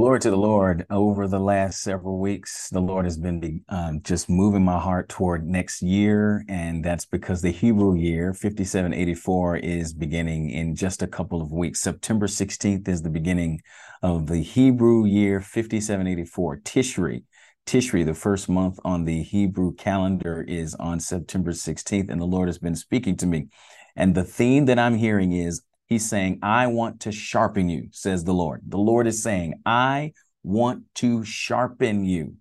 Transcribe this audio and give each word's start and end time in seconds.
Glory 0.00 0.18
to 0.20 0.30
the 0.30 0.36
Lord. 0.38 0.86
Over 0.88 1.28
the 1.28 1.38
last 1.38 1.82
several 1.82 2.18
weeks, 2.18 2.70
the 2.70 2.80
Lord 2.80 3.04
has 3.04 3.18
been 3.18 3.62
um, 3.68 4.00
just 4.02 4.30
moving 4.30 4.64
my 4.64 4.78
heart 4.78 5.10
toward 5.10 5.46
next 5.46 5.82
year. 5.82 6.42
And 6.48 6.82
that's 6.82 7.04
because 7.04 7.42
the 7.42 7.50
Hebrew 7.50 7.94
year 7.94 8.32
5784 8.32 9.58
is 9.58 9.92
beginning 9.92 10.48
in 10.48 10.74
just 10.74 11.02
a 11.02 11.06
couple 11.06 11.42
of 11.42 11.52
weeks. 11.52 11.80
September 11.80 12.26
16th 12.26 12.88
is 12.88 13.02
the 13.02 13.10
beginning 13.10 13.60
of 14.02 14.26
the 14.26 14.38
Hebrew 14.38 15.04
year 15.04 15.42
5784. 15.42 16.60
Tishri. 16.60 17.24
Tishri, 17.66 18.02
the 18.02 18.14
first 18.14 18.48
month 18.48 18.78
on 18.82 19.04
the 19.04 19.22
Hebrew 19.22 19.74
calendar, 19.74 20.42
is 20.48 20.74
on 20.76 20.98
September 21.00 21.50
16th. 21.50 22.08
And 22.08 22.22
the 22.22 22.24
Lord 22.24 22.48
has 22.48 22.58
been 22.58 22.74
speaking 22.74 23.18
to 23.18 23.26
me. 23.26 23.48
And 23.96 24.14
the 24.14 24.24
theme 24.24 24.64
that 24.64 24.78
I'm 24.78 24.96
hearing 24.96 25.32
is 25.32 25.60
He's 25.90 26.08
saying, 26.08 26.38
I 26.40 26.68
want 26.68 27.00
to 27.00 27.12
sharpen 27.12 27.68
you, 27.68 27.88
says 27.90 28.22
the 28.22 28.32
Lord. 28.32 28.62
The 28.64 28.78
Lord 28.78 29.08
is 29.08 29.24
saying, 29.24 29.54
I 29.66 30.12
want 30.44 30.84
to 30.96 31.24
sharpen 31.24 32.04
you. 32.04 32.36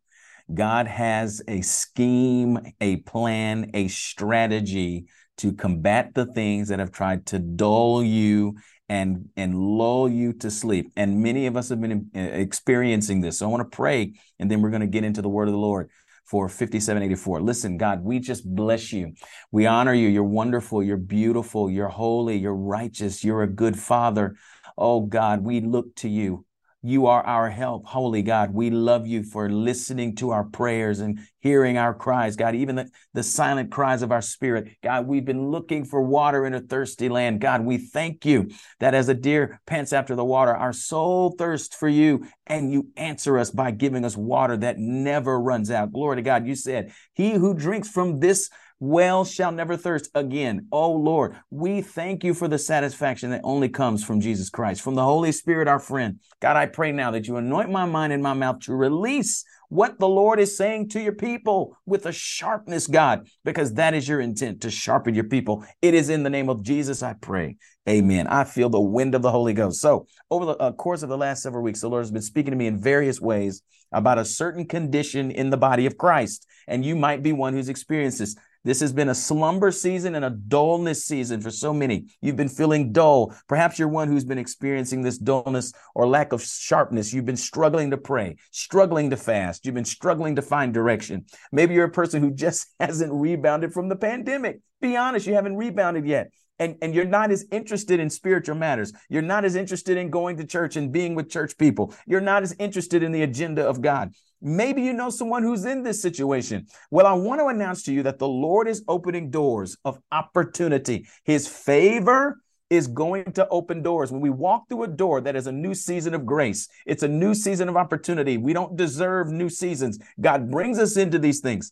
God 0.54 0.86
has 0.86 1.42
a 1.48 1.62
scheme, 1.62 2.60
a 2.80 2.98
plan, 2.98 3.72
a 3.74 3.88
strategy 3.88 5.08
to 5.38 5.54
combat 5.54 6.14
the 6.14 6.28
things 6.28 6.68
that 6.68 6.78
have 6.78 6.92
tried 6.92 7.26
to 7.28 7.40
dull 7.40 8.04
you 8.04 8.56
and 8.88 9.30
and 9.36 9.56
lull 9.56 10.08
you 10.08 10.34
to 10.34 10.52
sleep. 10.52 10.92
And 10.96 11.24
many 11.24 11.48
of 11.48 11.58
us 11.58 11.70
have 11.70 11.82
been 11.82 12.12
uh, 12.16 12.20
experiencing 12.20 13.22
this. 13.22 13.40
So 13.40 13.48
I 13.48 13.50
want 13.50 13.72
to 13.72 13.76
pray 13.76 14.14
and 14.38 14.50
then 14.50 14.62
we're 14.62 14.70
going 14.70 14.82
to 14.82 14.88
get 14.88 15.04
into 15.04 15.22
the 15.24 15.30
word 15.30 15.48
of 15.48 15.54
the 15.54 15.60
Lord 15.60 15.90
for 16.30 16.48
5784. 16.48 17.42
Listen, 17.42 17.78
God, 17.78 18.04
we 18.04 18.20
just 18.20 18.46
bless 18.46 18.94
you. 18.94 19.14
We 19.52 19.66
honor 19.66 19.96
you. 19.96 20.08
You're 20.08 20.24
wonderful. 20.24 20.84
You're 20.84 20.98
beautiful. 20.98 21.72
You're 21.72 21.88
holy. 21.88 22.38
You're 22.38 22.54
righteous. 22.54 23.24
You're 23.24 23.42
a 23.42 23.48
good 23.48 23.80
father. 23.80 24.36
Oh 24.78 25.02
God, 25.02 25.44
we 25.44 25.60
look 25.60 25.96
to 25.98 26.08
you. 26.08 26.46
You 26.82 27.08
are 27.08 27.22
our 27.24 27.50
help, 27.50 27.86
holy 27.86 28.22
God. 28.22 28.54
We 28.54 28.70
love 28.70 29.06
you 29.06 29.24
for 29.24 29.50
listening 29.50 30.16
to 30.18 30.30
our 30.30 30.46
prayers 30.46 31.02
and 31.02 31.20
hearing 31.40 31.78
our 31.78 31.94
cries, 31.94 32.38
God, 32.38 32.56
even 32.56 32.78
the, 32.78 32.90
the 33.14 33.22
silent 33.22 33.70
cries 33.70 34.02
of 34.02 34.14
our 34.14 34.22
spirit. 34.22 34.70
God, 34.82 35.06
we've 35.06 35.26
been 35.26 35.52
looking 35.52 35.84
for 35.84 36.02
water 36.02 36.46
in 36.46 36.54
a 36.54 36.62
thirsty 36.62 37.10
land. 37.10 37.42
God, 37.42 37.66
we 37.66 37.78
thank 37.78 38.26
you 38.26 38.50
that 38.80 38.94
as 38.94 39.10
a 39.10 39.14
deer 39.14 39.60
pants 39.66 39.92
after 39.92 40.16
the 40.16 40.24
water, 40.24 40.56
our 40.56 40.72
soul 40.72 41.36
thirsts 41.38 41.76
for 41.76 41.90
you, 41.90 42.26
and 42.48 42.72
you 42.72 42.88
answer 42.96 43.38
us 43.38 43.52
by 43.52 43.72
giving 43.72 44.06
us 44.06 44.16
water 44.16 44.56
that 44.56 44.78
never 44.78 45.38
runs 45.38 45.70
out. 45.70 45.92
Glory 45.92 46.16
to 46.16 46.22
God. 46.22 46.48
You 46.48 46.56
said, 46.56 46.94
He 47.14 47.32
who 47.32 47.54
drinks 47.56 47.90
from 47.90 48.22
this 48.22 48.50
well 48.80 49.26
shall 49.26 49.52
never 49.52 49.76
thirst 49.76 50.10
again. 50.16 50.68
Oh 50.72 50.92
Lord, 50.92 51.36
we 51.50 51.82
thank 51.82 52.24
you 52.24 52.34
for 52.34 52.48
the 52.48 52.58
satisfaction 52.58 53.32
that 53.32 53.42
only 53.44 53.70
comes 53.70 54.04
from 54.04 54.22
Jesus 54.22 54.50
Christ, 54.50 54.82
from 54.82 54.96
the 54.96 55.04
Holy 55.04 55.32
Spirit, 55.32 55.68
our 55.68 55.80
friend. 55.80 56.20
God, 56.40 56.56
I 56.56 56.66
pray 56.66 56.92
now 56.92 57.12
that 57.12 57.28
you 57.28 57.38
anoint 57.38 57.72
my 57.72 57.86
mind 57.86 58.14
and 58.14 58.24
my 58.24 58.34
mouth 58.34 58.60
to 58.62 58.74
release 58.74 59.44
what 59.70 60.00
the 60.00 60.08
Lord 60.08 60.40
is 60.40 60.58
saying 60.58 60.90
to 60.90 61.02
your 61.02 61.14
people 61.14 61.78
with 61.86 62.06
a 62.06 62.12
sharpness, 62.12 62.88
God, 62.88 63.28
because 63.46 63.74
that 63.74 63.94
is 63.94 64.08
your 64.08 64.20
intent 64.20 64.62
to 64.62 64.72
sharpen 64.72 65.14
your 65.14 65.26
people. 65.26 65.64
It 65.82 65.94
is 65.94 66.10
in 66.10 66.24
the 66.24 66.30
name 66.30 66.50
of 66.50 66.64
Jesus 66.64 67.04
I 67.04 67.14
pray. 67.14 67.58
Amen. 67.88 68.28
I 68.28 68.44
feel 68.44 68.70
the 68.70 68.80
wind 68.80 69.14
of 69.16 69.22
the 69.22 69.32
Holy 69.32 69.54
Ghost. 69.54 69.80
So, 69.80 70.08
over 70.30 70.46
the 70.46 70.58
uh, 70.58 70.72
course 70.74 71.04
of 71.04 71.10
the 71.10 71.18
last 71.18 71.44
several 71.44 71.64
weeks, 71.64 71.82
the 71.82 71.90
Lord 71.90 72.02
has 72.02 72.12
been 72.12 72.22
speaking 72.22 72.52
to 72.52 72.58
me 72.58 72.68
in 72.68 72.80
various 72.80 73.22
ways 73.22 73.62
about 73.92 74.20
a 74.20 74.26
certain 74.26 74.66
condition 74.66 75.32
in 75.32 75.50
the 75.50 75.58
body 75.58 75.86
of 75.86 75.98
Christ. 75.98 76.46
And 76.68 76.86
you 76.86 76.96
might 76.96 77.24
be 77.24 77.34
one 77.34 77.54
who's 77.54 77.70
experienced 77.70 78.20
this. 78.20 78.36
This 78.66 78.82
has 78.82 78.92
been 78.92 79.10
a 79.10 79.16
slumber 79.16 79.72
season 79.72 80.16
and 80.16 80.26
a 80.26 80.30
dullness 80.30 81.06
season 81.06 81.40
for 81.40 81.50
so 81.50 81.74
many. 81.74 82.08
You've 82.22 82.36
been 82.36 82.50
feeling 82.50 82.92
dull. 82.92 83.34
Perhaps 83.48 83.80
you're 83.80 83.88
one 83.88 84.10
who's 84.10 84.26
been 84.26 84.38
experiencing 84.38 85.02
this 85.02 85.18
dullness 85.18 85.72
or 85.96 86.08
lack 86.08 86.34
of 86.34 86.44
sharpness. 86.44 87.14
You've 87.14 87.26
been 87.26 87.38
struggling 87.38 87.92
to 87.92 87.98
pray, 87.98 88.36
struggling 88.52 89.10
to 89.12 89.18
fast. 89.18 89.66
You've 89.66 89.76
been 89.76 89.86
struggling 89.86 90.36
to 90.36 90.42
find 90.42 90.74
direction. 90.74 91.26
Maybe 91.52 91.74
you're 91.74 91.86
a 91.86 91.92
person 91.92 92.22
who 92.22 92.32
just 92.40 92.68
hasn't 92.80 93.14
rebounded 93.14 93.74
from 93.74 93.88
the 93.88 93.96
pandemic. 93.96 94.60
Be 94.82 94.98
honest, 94.98 95.26
you 95.26 95.36
haven't 95.36 95.56
rebounded 95.56 96.06
yet 96.06 96.32
and, 96.60 96.76
and 96.82 96.94
you're 96.94 97.06
not 97.06 97.32
as 97.32 97.46
interested 97.52 98.00
in 98.00 98.10
spiritual 98.10 98.56
matters. 98.56 98.92
You're 99.10 99.22
not 99.22 99.46
as 99.46 99.56
interested 99.56 99.98
in 99.98 100.10
going 100.10 100.38
to 100.38 100.46
church 100.46 100.76
and 100.76 100.92
being 100.92 101.16
with 101.16 101.30
church 101.30 101.58
people. 101.58 101.94
You're 102.06 102.22
not 102.22 102.44
as 102.44 102.56
interested 102.60 103.02
in 103.02 103.12
the 103.12 103.24
agenda 103.24 103.66
of 103.66 103.82
God. 103.82 104.14
Maybe 104.42 104.82
you 104.82 104.94
know 104.94 105.10
someone 105.10 105.44
who's 105.44 105.66
in 105.66 105.84
this 105.84 106.02
situation. 106.02 106.68
Well, 106.92 107.06
I 107.06 107.14
want 107.14 107.42
to 107.42 107.48
announce 107.48 107.84
to 107.84 107.94
you 107.94 108.04
that 108.04 108.20
the 108.20 108.28
Lord 108.28 108.68
is 108.68 108.84
opening 108.88 109.30
doors 109.30 109.78
of 109.84 110.00
opportunity. 110.12 111.08
His 111.26 111.48
favor 111.48 112.40
is 112.70 112.88
going 112.88 113.32
to 113.34 113.48
open 113.50 113.82
doors. 113.82 114.12
When 114.12 114.22
we 114.22 114.30
walk 114.30 114.70
through 114.70 114.84
a 114.84 114.88
door 114.88 115.22
that 115.22 115.36
is 115.36 115.48
a 115.48 115.52
new 115.52 115.74
season 115.74 116.14
of 116.14 116.26
grace, 116.26 116.70
it's 116.86 117.04
a 117.04 117.08
new 117.08 117.34
season 117.34 117.68
of 117.68 117.76
opportunity. 117.76 118.38
We 118.38 118.54
don't 118.54 118.76
deserve 118.76 119.30
new 119.30 119.50
seasons. 119.50 120.00
God 120.22 120.50
brings 120.52 120.80
us 120.80 120.96
into 120.96 121.20
these 121.20 121.40
things. 121.40 121.72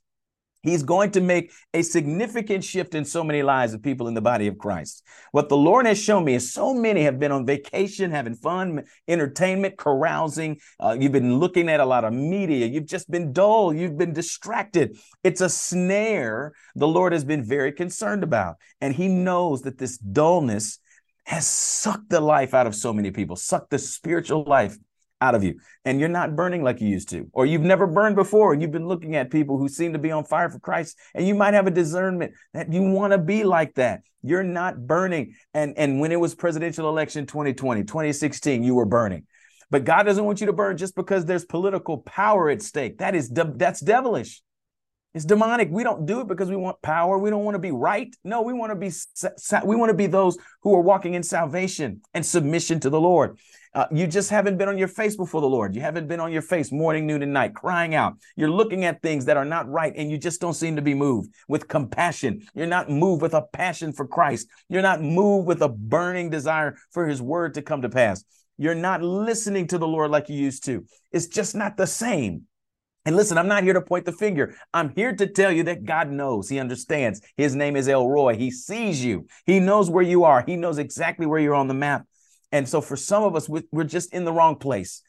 He's 0.64 0.84
going 0.84 1.12
to 1.12 1.22
make 1.22 1.52
a 1.74 1.82
significant 1.82 2.64
shift 2.64 2.96
in 2.96 3.06
so 3.06 3.24
many 3.24 3.44
lives 3.44 3.74
of 3.74 3.82
people 3.82 4.08
in 4.08 4.14
the 4.14 4.22
body 4.22 4.48
of 4.48 4.58
Christ. 4.58 5.04
What 5.32 5.50
the 5.50 5.58
Lord 5.58 5.86
has 5.86 6.02
shown 6.02 6.26
me 6.26 6.36
is 6.36 6.52
so 6.52 6.74
many 6.74 7.04
have 7.04 7.20
been 7.20 7.32
on 7.32 7.46
vacation, 7.46 8.12
having 8.12 8.36
fun, 8.36 8.84
entertainment, 9.08 9.78
carousing. 9.78 10.60
Uh, 10.80 10.98
you've 11.00 11.12
been 11.12 11.38
looking 11.40 11.70
at 11.70 11.80
a 11.80 11.86
lot 11.86 12.04
of 12.04 12.14
media. 12.14 12.66
You've 12.66 12.88
just 12.88 13.10
been 13.10 13.34
dull. 13.34 13.74
You've 13.74 13.98
been 13.98 14.14
distracted. 14.14 14.98
It's 15.24 15.42
a 15.42 15.50
snare 15.50 16.54
the 16.76 16.88
Lord 16.88 17.14
has 17.14 17.24
been 17.24 17.44
very 17.44 17.72
concerned 17.72 18.24
about. 18.24 18.56
And 18.82 18.94
He 18.94 19.08
knows 19.08 19.62
that 19.62 19.78
this 19.78 19.98
dullness 19.98 20.80
has 21.26 21.46
sucked 21.46 22.10
the 22.10 22.22
life 22.22 22.54
out 22.54 22.68
of 22.68 22.74
so 22.74 22.94
many 22.94 23.12
people, 23.12 23.36
sucked 23.36 23.70
the 23.70 23.78
spiritual 23.78 24.44
life 24.46 24.78
out 25.22 25.36
of 25.36 25.44
you 25.44 25.56
and 25.86 26.00
you're 26.00 26.10
not 26.10 26.36
burning 26.36 26.64
like 26.64 26.80
you 26.80 26.88
used 26.88 27.10
to 27.10 27.28
or 27.34 27.46
you've 27.46 27.62
never 27.62 27.88
burned 27.88 28.16
before 28.16 28.54
and 28.54 28.62
you've 28.62 28.72
been 28.72 28.88
looking 28.88 29.16
at 29.16 29.32
people 29.32 29.58
who 29.58 29.68
seem 29.68 29.94
to 29.94 30.00
be 30.00 30.12
on 30.12 30.24
fire 30.24 30.50
for 30.50 30.60
christ 30.60 30.98
and 31.16 31.28
you 31.28 31.34
might 31.34 31.54
have 31.54 31.68
a 31.68 31.72
discernment 31.72 32.34
that 32.54 32.72
you 32.72 32.82
want 32.82 33.12
to 33.12 33.18
be 33.18 33.44
like 33.44 33.74
that 33.76 34.02
you're 34.22 34.44
not 34.44 34.86
burning 34.86 35.34
and 35.54 35.78
and 35.78 36.00
when 36.00 36.12
it 36.12 36.20
was 36.20 36.36
presidential 36.36 36.88
election 36.88 37.26
2020 37.26 37.84
2016 37.84 38.64
you 38.64 38.76
were 38.76 38.86
burning 38.86 39.24
but 39.72 39.84
god 39.84 40.04
doesn't 40.04 40.26
want 40.26 40.40
you 40.40 40.46
to 40.46 40.54
burn 40.54 40.78
just 40.78 40.96
because 40.96 41.26
there's 41.26 41.46
political 41.46 41.98
power 42.00 42.50
at 42.50 42.62
stake 42.62 43.00
that 43.00 43.16
is 43.16 43.30
that's 43.30 43.80
devilish 43.80 44.42
it's 45.18 45.26
demonic. 45.26 45.70
We 45.72 45.84
don't 45.84 46.06
do 46.06 46.20
it 46.20 46.28
because 46.28 46.48
we 46.48 46.56
want 46.56 46.80
power. 46.84 47.18
We 47.18 47.32
don't 47.32 47.44
want 47.44 47.56
to 47.56 47.60
be 47.60 47.72
right. 47.72 48.16
No, 48.24 48.44
we 48.44 48.54
want 48.54 48.72
to 48.72 48.76
be 48.76 48.92
we 49.66 49.76
want 49.76 49.90
to 49.90 49.96
be 49.96 50.06
those 50.06 50.38
who 50.62 50.76
are 50.76 50.82
walking 50.82 51.16
in 51.16 51.24
salvation 51.24 52.02
and 52.14 52.24
submission 52.24 52.80
to 52.82 52.92
the 52.92 53.02
Lord. 53.02 53.40
Uh, 53.78 53.86
you 53.92 54.08
just 54.08 54.32
haven't 54.32 54.58
been 54.58 54.68
on 54.68 54.76
your 54.76 54.88
face 54.88 55.16
before 55.16 55.40
the 55.40 55.48
Lord. 55.48 55.76
You 55.76 55.82
haven't 55.82 56.08
been 56.08 56.20
on 56.20 56.32
your 56.32 56.42
face 56.42 56.72
morning, 56.72 57.06
noon, 57.06 57.22
and 57.22 57.32
night, 57.32 57.54
crying 57.54 57.94
out. 57.94 58.16
You're 58.36 58.50
looking 58.50 58.86
at 58.86 59.04
things 59.04 59.26
that 59.26 59.38
are 59.38 59.46
not 59.46 59.70
right, 59.70 59.94
and 59.96 60.10
you 60.10 60.18
just 60.18 60.42
don't 60.42 60.56
seem 60.56 60.78
to 60.78 60.82
be 60.82 60.96
moved 60.96 61.32
with 61.48 61.68
compassion. 61.68 62.42
You're 62.56 62.66
not 62.66 62.90
moved 62.90 63.22
with 63.22 63.36
a 63.36 63.44
passion 63.54 63.94
for 63.94 64.08
Christ. 64.08 64.48
You're 64.68 64.82
not 64.82 65.04
moved 65.04 65.46
with 65.46 65.62
a 65.62 65.70
burning 65.70 66.32
desire 66.32 66.76
for 66.90 67.08
His 67.08 67.22
word 67.22 67.54
to 67.54 67.62
come 67.62 67.84
to 67.84 67.90
pass. 67.90 68.24
You're 68.58 68.74
not 68.74 69.04
listening 69.04 69.68
to 69.68 69.78
the 69.78 69.88
Lord 69.88 70.10
like 70.10 70.28
you 70.28 70.36
used 70.36 70.66
to. 70.66 70.84
It's 71.12 71.28
just 71.28 71.54
not 71.54 71.78
the 71.78 71.86
same. 71.86 72.46
And 73.06 73.16
listen, 73.16 73.38
I'm 73.38 73.48
not 73.48 73.62
here 73.62 73.74
to 73.74 73.82
point 73.82 74.06
the 74.06 74.12
finger. 74.12 74.56
I'm 74.74 74.90
here 74.96 75.16
to 75.16 75.28
tell 75.28 75.52
you 75.52 75.62
that 75.66 75.86
God 75.86 76.10
knows. 76.10 76.50
He 76.50 76.58
understands. 76.58 77.22
His 77.38 77.56
name 77.56 77.76
is 77.76 77.88
El 77.88 78.10
Roi. 78.10 78.38
He 78.38 78.50
sees 78.50 79.06
you. 79.06 79.28
He 79.46 79.60
knows 79.60 79.88
where 79.88 80.04
you 80.04 80.24
are. 80.24 80.44
He 80.48 80.56
knows 80.56 80.80
exactly 80.80 81.28
where 81.28 81.40
you're 81.40 81.54
on 81.54 81.68
the 81.68 81.76
map. 81.76 82.08
And 82.52 82.68
so 82.68 82.82
for 82.82 82.96
some 82.96 83.24
of 83.24 83.36
us, 83.36 83.50
we're 83.50 83.84
just 83.84 84.14
in 84.14 84.26
the 84.26 84.34
wrong 84.34 84.56
place. 84.56 85.02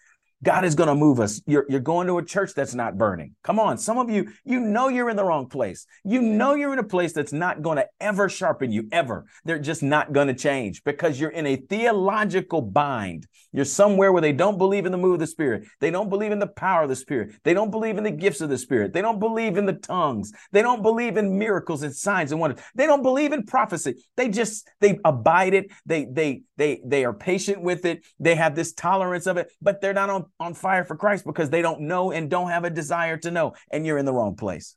God 0.44 0.64
is 0.64 0.76
going 0.76 0.88
to 0.88 0.94
move 0.94 1.18
us. 1.18 1.42
You're, 1.46 1.66
you're 1.68 1.80
going 1.80 2.06
to 2.06 2.18
a 2.18 2.24
church 2.24 2.54
that's 2.54 2.74
not 2.74 2.96
burning. 2.96 3.34
Come 3.42 3.58
on. 3.58 3.76
Some 3.76 3.98
of 3.98 4.08
you, 4.08 4.30
you 4.44 4.60
know 4.60 4.88
you're 4.88 5.10
in 5.10 5.16
the 5.16 5.24
wrong 5.24 5.48
place. 5.48 5.86
You 6.04 6.22
know 6.22 6.54
you're 6.54 6.72
in 6.72 6.78
a 6.78 6.84
place 6.84 7.12
that's 7.12 7.32
not 7.32 7.60
going 7.60 7.76
to 7.78 7.86
ever 8.00 8.28
sharpen 8.28 8.70
you, 8.70 8.88
ever. 8.92 9.26
They're 9.44 9.58
just 9.58 9.82
not 9.82 10.12
going 10.12 10.28
to 10.28 10.34
change 10.34 10.84
because 10.84 11.18
you're 11.18 11.30
in 11.30 11.46
a 11.46 11.56
theological 11.56 12.62
bind. 12.62 13.26
You're 13.52 13.64
somewhere 13.64 14.12
where 14.12 14.22
they 14.22 14.32
don't 14.32 14.58
believe 14.58 14.86
in 14.86 14.92
the 14.92 14.98
move 14.98 15.14
of 15.14 15.20
the 15.20 15.26
Spirit. 15.26 15.66
They 15.80 15.90
don't 15.90 16.08
believe 16.08 16.30
in 16.30 16.38
the 16.38 16.46
power 16.46 16.82
of 16.82 16.88
the 16.88 16.96
Spirit. 16.96 17.34
They 17.42 17.54
don't 17.54 17.70
believe 17.70 17.98
in 17.98 18.04
the 18.04 18.10
gifts 18.10 18.40
of 18.40 18.48
the 18.48 18.58
Spirit. 18.58 18.92
They 18.92 19.02
don't 19.02 19.18
believe 19.18 19.56
in 19.56 19.66
the 19.66 19.72
tongues. 19.72 20.32
They 20.52 20.62
don't 20.62 20.82
believe 20.82 21.16
in 21.16 21.38
miracles 21.38 21.82
and 21.82 21.94
signs 21.94 22.30
and 22.30 22.40
wonders. 22.40 22.62
They 22.76 22.86
don't 22.86 23.02
believe 23.02 23.32
in 23.32 23.44
prophecy. 23.44 24.04
They 24.16 24.28
just, 24.28 24.68
they 24.80 25.00
abide 25.04 25.54
it. 25.54 25.72
They, 25.84 26.04
they, 26.04 26.42
they, 26.56 26.80
they 26.84 27.04
are 27.04 27.14
patient 27.14 27.62
with 27.62 27.84
it. 27.84 28.04
They 28.20 28.36
have 28.36 28.54
this 28.54 28.72
tolerance 28.72 29.26
of 29.26 29.36
it, 29.36 29.50
but 29.60 29.80
they're 29.80 29.94
not 29.94 30.10
on 30.10 30.26
on 30.38 30.54
fire 30.54 30.84
for 30.84 30.96
Christ 30.96 31.24
because 31.24 31.50
they 31.50 31.62
don't 31.62 31.82
know 31.82 32.12
and 32.12 32.30
don't 32.30 32.50
have 32.50 32.64
a 32.64 32.70
desire 32.70 33.16
to 33.18 33.30
know, 33.30 33.54
and 33.70 33.86
you're 33.86 33.98
in 33.98 34.06
the 34.06 34.12
wrong 34.12 34.36
place. 34.36 34.76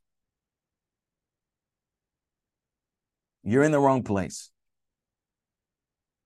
You're 3.44 3.64
in 3.64 3.72
the 3.72 3.80
wrong 3.80 4.04
place. 4.04 4.52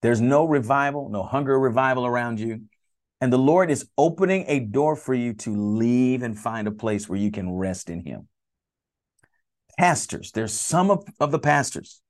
There's 0.01 0.21
no 0.21 0.45
revival, 0.45 1.09
no 1.09 1.23
hunger 1.23 1.59
revival 1.59 2.05
around 2.05 2.39
you. 2.39 2.61
And 3.21 3.31
the 3.31 3.37
Lord 3.37 3.71
is 3.71 3.89
opening 3.97 4.45
a 4.47 4.59
door 4.59 4.95
for 4.95 5.13
you 5.13 5.33
to 5.33 5.55
leave 5.55 6.21
and 6.21 6.37
find 6.37 6.67
a 6.67 6.71
place 6.71 7.07
where 7.07 7.17
you 7.17 7.31
can 7.31 7.51
rest 7.51 7.89
in 7.89 8.05
Him. 8.05 8.27
Pastors, 9.79 10.31
there's 10.31 10.53
some 10.53 10.91
of, 10.91 11.05
of 11.19 11.31
the 11.31 11.39
pastors. 11.39 12.01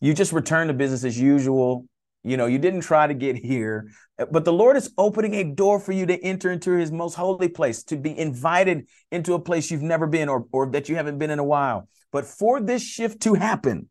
You 0.00 0.12
just 0.14 0.32
return 0.32 0.68
to 0.68 0.74
business 0.74 1.04
as 1.04 1.18
usual. 1.18 1.86
You 2.26 2.36
know, 2.36 2.46
you 2.46 2.58
didn't 2.58 2.80
try 2.80 3.06
to 3.06 3.14
get 3.14 3.36
here, 3.36 3.88
but 4.18 4.44
the 4.44 4.52
Lord 4.52 4.76
is 4.76 4.90
opening 4.98 5.34
a 5.34 5.44
door 5.44 5.78
for 5.78 5.92
you 5.92 6.06
to 6.06 6.20
enter 6.24 6.50
into 6.50 6.72
his 6.72 6.90
most 6.90 7.14
holy 7.14 7.48
place, 7.48 7.84
to 7.84 7.96
be 7.96 8.18
invited 8.18 8.88
into 9.12 9.34
a 9.34 9.38
place 9.38 9.70
you've 9.70 9.82
never 9.82 10.08
been 10.08 10.28
or, 10.28 10.44
or 10.50 10.66
that 10.70 10.88
you 10.88 10.96
haven't 10.96 11.18
been 11.18 11.30
in 11.30 11.38
a 11.38 11.44
while. 11.44 11.88
But 12.10 12.26
for 12.26 12.60
this 12.60 12.82
shift 12.82 13.22
to 13.22 13.34
happen, 13.34 13.88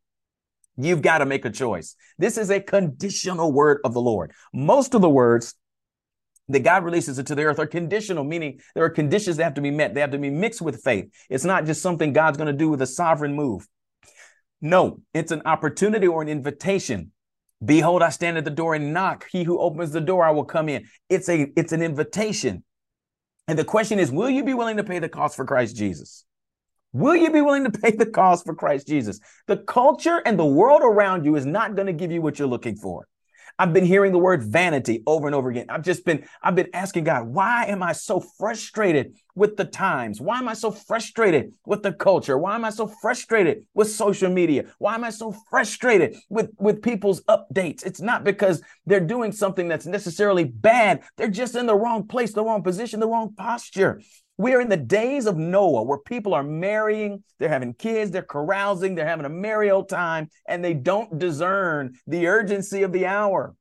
you've 0.75 1.01
got 1.01 1.19
to 1.19 1.25
make 1.25 1.45
a 1.45 1.49
choice. 1.49 1.95
This 2.17 2.37
is 2.37 2.49
a 2.49 2.59
conditional 2.59 3.53
word 3.53 3.79
of 3.85 3.93
the 3.93 4.01
Lord. 4.01 4.33
Most 4.53 4.95
of 4.95 5.01
the 5.01 5.09
words 5.09 5.55
that 6.49 6.59
God 6.59 6.83
releases 6.83 7.17
into 7.17 7.35
the 7.35 7.43
earth 7.43 7.57
are 7.57 7.65
conditional, 7.65 8.25
meaning 8.25 8.59
there 8.75 8.83
are 8.83 8.89
conditions 8.89 9.37
that 9.37 9.45
have 9.45 9.53
to 9.53 9.61
be 9.61 9.71
met. 9.71 9.93
They 9.93 10.01
have 10.01 10.11
to 10.11 10.17
be 10.17 10.29
mixed 10.29 10.61
with 10.61 10.83
faith. 10.83 11.09
It's 11.29 11.45
not 11.45 11.65
just 11.65 11.81
something 11.81 12.11
God's 12.11 12.37
going 12.37 12.51
to 12.51 12.53
do 12.53 12.67
with 12.67 12.81
a 12.81 12.85
sovereign 12.85 13.33
move. 13.33 13.65
No, 14.59 14.99
it's 15.13 15.31
an 15.31 15.43
opportunity 15.45 16.07
or 16.07 16.21
an 16.21 16.27
invitation. 16.27 17.13
Behold, 17.63 18.03
I 18.03 18.09
stand 18.09 18.37
at 18.37 18.45
the 18.45 18.51
door 18.51 18.75
and 18.75 18.93
knock. 18.93 19.25
He 19.31 19.43
who 19.43 19.59
opens 19.59 19.91
the 19.91 20.01
door, 20.01 20.25
I 20.25 20.31
will 20.31 20.45
come 20.45 20.69
in. 20.69 20.85
It's 21.09 21.29
a 21.29 21.47
it's 21.55 21.71
an 21.71 21.81
invitation. 21.81 22.63
And 23.47 23.57
the 23.57 23.63
question 23.63 23.99
is, 23.99 24.11
will 24.11 24.29
you 24.29 24.43
be 24.43 24.53
willing 24.53 24.77
to 24.77 24.83
pay 24.83 24.99
the 24.99 25.09
cost 25.09 25.35
for 25.35 25.45
Christ 25.45 25.75
Jesus? 25.75 26.25
Will 26.93 27.15
you 27.15 27.29
be 27.29 27.41
willing 27.41 27.65
to 27.65 27.71
pay 27.71 27.91
the 27.91 28.05
cost 28.05 28.45
for 28.45 28.55
Christ 28.55 28.87
Jesus? 28.87 29.19
The 29.47 29.57
culture 29.57 30.21
and 30.25 30.39
the 30.39 30.45
world 30.45 30.81
around 30.81 31.25
you 31.25 31.35
is 31.35 31.45
not 31.45 31.75
going 31.75 31.87
to 31.87 31.93
give 31.93 32.11
you 32.11 32.21
what 32.21 32.39
you're 32.39 32.47
looking 32.47 32.77
for. 32.77 33.07
I've 33.57 33.73
been 33.73 33.85
hearing 33.85 34.11
the 34.11 34.19
word 34.19 34.43
vanity 34.43 35.01
over 35.07 35.27
and 35.27 35.35
over 35.35 35.49
again. 35.49 35.67
I've 35.69 35.83
just 35.83 36.03
been, 36.05 36.27
I've 36.43 36.55
been 36.55 36.69
asking 36.73 37.05
God, 37.05 37.27
why 37.27 37.65
am 37.65 37.81
I 37.81 37.93
so 37.93 38.19
frustrated 38.19 39.15
with 39.33 39.55
the 39.55 39.65
times? 39.65 40.19
Why 40.19 40.39
am 40.39 40.47
I 40.49 40.53
so 40.53 40.71
frustrated 40.71 41.53
with 41.65 41.81
the 41.81 41.93
culture? 41.93 42.37
Why 42.37 42.55
am 42.55 42.65
I 42.65 42.69
so 42.69 42.87
frustrated 42.87 43.65
with 43.73 43.89
social 43.89 44.29
media? 44.29 44.65
Why 44.79 44.95
am 44.95 45.03
I 45.03 45.09
so 45.09 45.33
frustrated 45.49 46.17
with, 46.29 46.49
with 46.57 46.81
people's 46.81 47.21
updates? 47.23 47.85
It's 47.85 48.01
not 48.01 48.23
because 48.23 48.61
they're 48.85 48.99
doing 48.99 49.31
something 49.31 49.67
that's 49.67 49.85
necessarily 49.85 50.43
bad. 50.43 51.03
They're 51.15 51.27
just 51.29 51.55
in 51.55 51.65
the 51.65 51.75
wrong 51.75 52.07
place, 52.07 52.33
the 52.33 52.43
wrong 52.43 52.63
position, 52.63 52.99
the 52.99 53.07
wrong 53.07 53.33
posture. 53.35 54.01
We 54.37 54.53
are 54.53 54.61
in 54.61 54.69
the 54.69 54.77
days 54.77 55.27
of 55.27 55.37
Noah 55.37 55.83
where 55.83 55.97
people 55.97 56.33
are 56.33 56.43
marrying, 56.43 57.23
they're 57.39 57.49
having 57.49 57.73
kids, 57.73 58.11
they're 58.11 58.21
carousing, 58.21 58.95
they're 58.95 59.07
having 59.07 59.25
a 59.25 59.29
merry 59.29 59.71
old 59.71 59.87
time, 59.87 60.29
and 60.47 60.63
they 60.63 60.73
don't 60.73 61.17
discern 61.17 61.93
the 62.05 62.27
urgency 62.27 62.83
of 62.83 62.91
the 62.91 63.05
hour. 63.05 63.55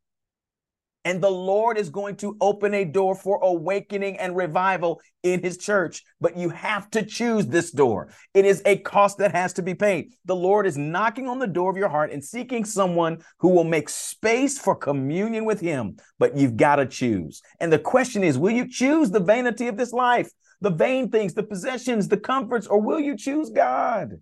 And 1.06 1.22
the 1.22 1.30
Lord 1.30 1.76
is 1.76 1.90
going 1.90 2.16
to 2.16 2.36
open 2.40 2.72
a 2.72 2.84
door 2.84 3.14
for 3.14 3.38
awakening 3.42 4.16
and 4.16 4.34
revival 4.34 5.02
in 5.22 5.42
his 5.42 5.58
church. 5.58 6.02
But 6.18 6.36
you 6.36 6.48
have 6.48 6.90
to 6.92 7.04
choose 7.04 7.46
this 7.46 7.70
door. 7.70 8.08
It 8.32 8.46
is 8.46 8.62
a 8.64 8.78
cost 8.78 9.18
that 9.18 9.32
has 9.32 9.52
to 9.54 9.62
be 9.62 9.74
paid. 9.74 10.12
The 10.24 10.34
Lord 10.34 10.66
is 10.66 10.78
knocking 10.78 11.28
on 11.28 11.38
the 11.38 11.46
door 11.46 11.70
of 11.70 11.76
your 11.76 11.90
heart 11.90 12.10
and 12.10 12.24
seeking 12.24 12.64
someone 12.64 13.22
who 13.38 13.50
will 13.50 13.64
make 13.64 13.90
space 13.90 14.58
for 14.58 14.74
communion 14.74 15.44
with 15.44 15.60
him. 15.60 15.98
But 16.18 16.38
you've 16.38 16.56
got 16.56 16.76
to 16.76 16.86
choose. 16.86 17.42
And 17.60 17.70
the 17.70 17.78
question 17.78 18.24
is 18.24 18.38
will 18.38 18.52
you 18.52 18.66
choose 18.66 19.10
the 19.10 19.20
vanity 19.20 19.68
of 19.68 19.76
this 19.76 19.92
life? 19.92 20.30
The 20.64 20.70
vain 20.70 21.10
things, 21.10 21.34
the 21.34 21.42
possessions, 21.42 22.08
the 22.08 22.16
comforts, 22.16 22.66
or 22.66 22.80
will 22.80 22.98
you 22.98 23.16
choose 23.16 23.50
God? 23.50 24.20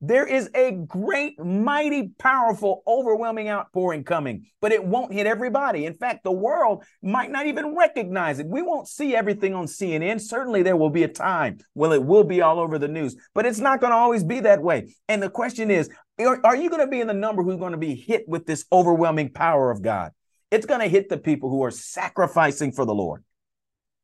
There 0.00 0.26
is 0.26 0.50
a 0.54 0.70
great, 0.72 1.42
mighty, 1.42 2.10
powerful, 2.18 2.82
overwhelming 2.86 3.48
outpouring 3.48 4.04
coming, 4.04 4.46
but 4.60 4.70
it 4.70 4.84
won't 4.84 5.12
hit 5.12 5.26
everybody. 5.26 5.86
In 5.86 5.94
fact, 5.94 6.24
the 6.24 6.32
world 6.32 6.84
might 7.02 7.30
not 7.30 7.46
even 7.46 7.74
recognize 7.74 8.38
it. 8.38 8.46
We 8.46 8.60
won't 8.60 8.86
see 8.86 9.16
everything 9.16 9.54
on 9.54 9.66
CNN. 9.66 10.20
Certainly, 10.20 10.62
there 10.62 10.76
will 10.76 10.90
be 10.90 11.04
a 11.04 11.08
time 11.08 11.58
when 11.72 11.90
it 11.90 12.04
will 12.04 12.24
be 12.24 12.40
all 12.42 12.60
over 12.60 12.78
the 12.78 12.88
news, 12.88 13.16
but 13.34 13.46
it's 13.46 13.60
not 13.60 13.80
going 13.80 13.92
to 13.92 13.96
always 13.96 14.22
be 14.22 14.40
that 14.40 14.62
way. 14.62 14.94
And 15.08 15.22
the 15.22 15.30
question 15.30 15.70
is 15.70 15.88
are, 16.20 16.40
are 16.44 16.56
you 16.56 16.70
going 16.70 16.82
to 16.82 16.90
be 16.90 17.00
in 17.00 17.08
the 17.08 17.14
number 17.14 17.42
who's 17.42 17.56
going 17.56 17.72
to 17.72 17.78
be 17.78 17.94
hit 17.94 18.28
with 18.28 18.46
this 18.46 18.64
overwhelming 18.70 19.30
power 19.30 19.70
of 19.70 19.82
God? 19.82 20.12
It's 20.50 20.66
going 20.66 20.80
to 20.80 20.88
hit 20.88 21.08
the 21.08 21.18
people 21.18 21.50
who 21.50 21.64
are 21.64 21.70
sacrificing 21.70 22.72
for 22.72 22.84
the 22.84 22.94
Lord. 22.94 23.24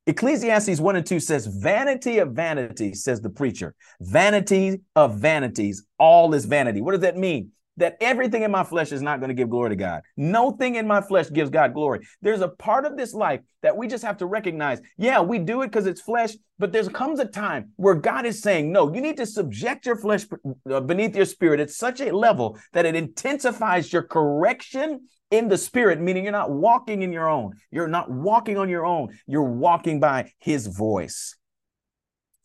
Ecclesiastes 0.07 0.79
1 0.79 0.95
and 0.95 1.05
2 1.05 1.19
says, 1.19 1.45
Vanity 1.45 2.17
of 2.17 2.31
vanities, 2.31 3.03
says 3.03 3.21
the 3.21 3.29
preacher. 3.29 3.75
Vanity 3.99 4.81
of 4.95 5.19
vanities, 5.19 5.85
all 5.99 6.33
is 6.33 6.45
vanity. 6.45 6.81
What 6.81 6.93
does 6.93 7.01
that 7.01 7.17
mean? 7.17 7.51
That 7.77 7.97
everything 8.01 8.41
in 8.41 8.51
my 8.51 8.63
flesh 8.63 8.91
is 8.91 9.01
not 9.01 9.19
going 9.19 9.29
to 9.29 9.35
give 9.35 9.49
glory 9.49 9.69
to 9.69 9.75
God. 9.75 10.01
No 10.17 10.51
thing 10.51 10.75
in 10.75 10.87
my 10.87 11.01
flesh 11.01 11.29
gives 11.31 11.51
God 11.51 11.73
glory. 11.73 11.99
There's 12.21 12.41
a 12.41 12.47
part 12.47 12.85
of 12.85 12.97
this 12.97 13.13
life 13.13 13.41
that 13.61 13.77
we 13.77 13.87
just 13.87 14.03
have 14.03 14.17
to 14.17 14.25
recognize. 14.25 14.81
Yeah, 14.97 15.21
we 15.21 15.37
do 15.37 15.61
it 15.61 15.67
because 15.67 15.85
it's 15.85 16.01
flesh, 16.01 16.31
but 16.57 16.71
there 16.71 16.83
comes 16.89 17.19
a 17.19 17.25
time 17.25 17.71
where 17.75 17.95
God 17.95 18.25
is 18.25 18.41
saying, 18.41 18.71
no, 18.71 18.93
you 18.93 19.01
need 19.01 19.17
to 19.17 19.25
subject 19.25 19.85
your 19.85 19.95
flesh 19.95 20.25
uh, 20.69 20.81
beneath 20.81 21.15
your 21.15 21.25
spirit 21.25 21.59
at 21.59 21.69
such 21.69 22.01
a 22.01 22.15
level 22.15 22.57
that 22.73 22.85
it 22.85 22.95
intensifies 22.95 23.93
your 23.93 24.03
correction 24.03 25.07
in 25.31 25.47
the 25.47 25.57
spirit, 25.57 25.99
meaning 25.99 26.23
you're 26.23 26.31
not 26.31 26.51
walking 26.51 27.01
in 27.01 27.11
your 27.11 27.29
own. 27.29 27.53
You're 27.71 27.87
not 27.87 28.11
walking 28.11 28.57
on 28.57 28.69
your 28.69 28.85
own. 28.85 29.17
You're 29.25 29.43
walking 29.43 29.99
by 29.99 30.31
his 30.39 30.67
voice. 30.67 31.35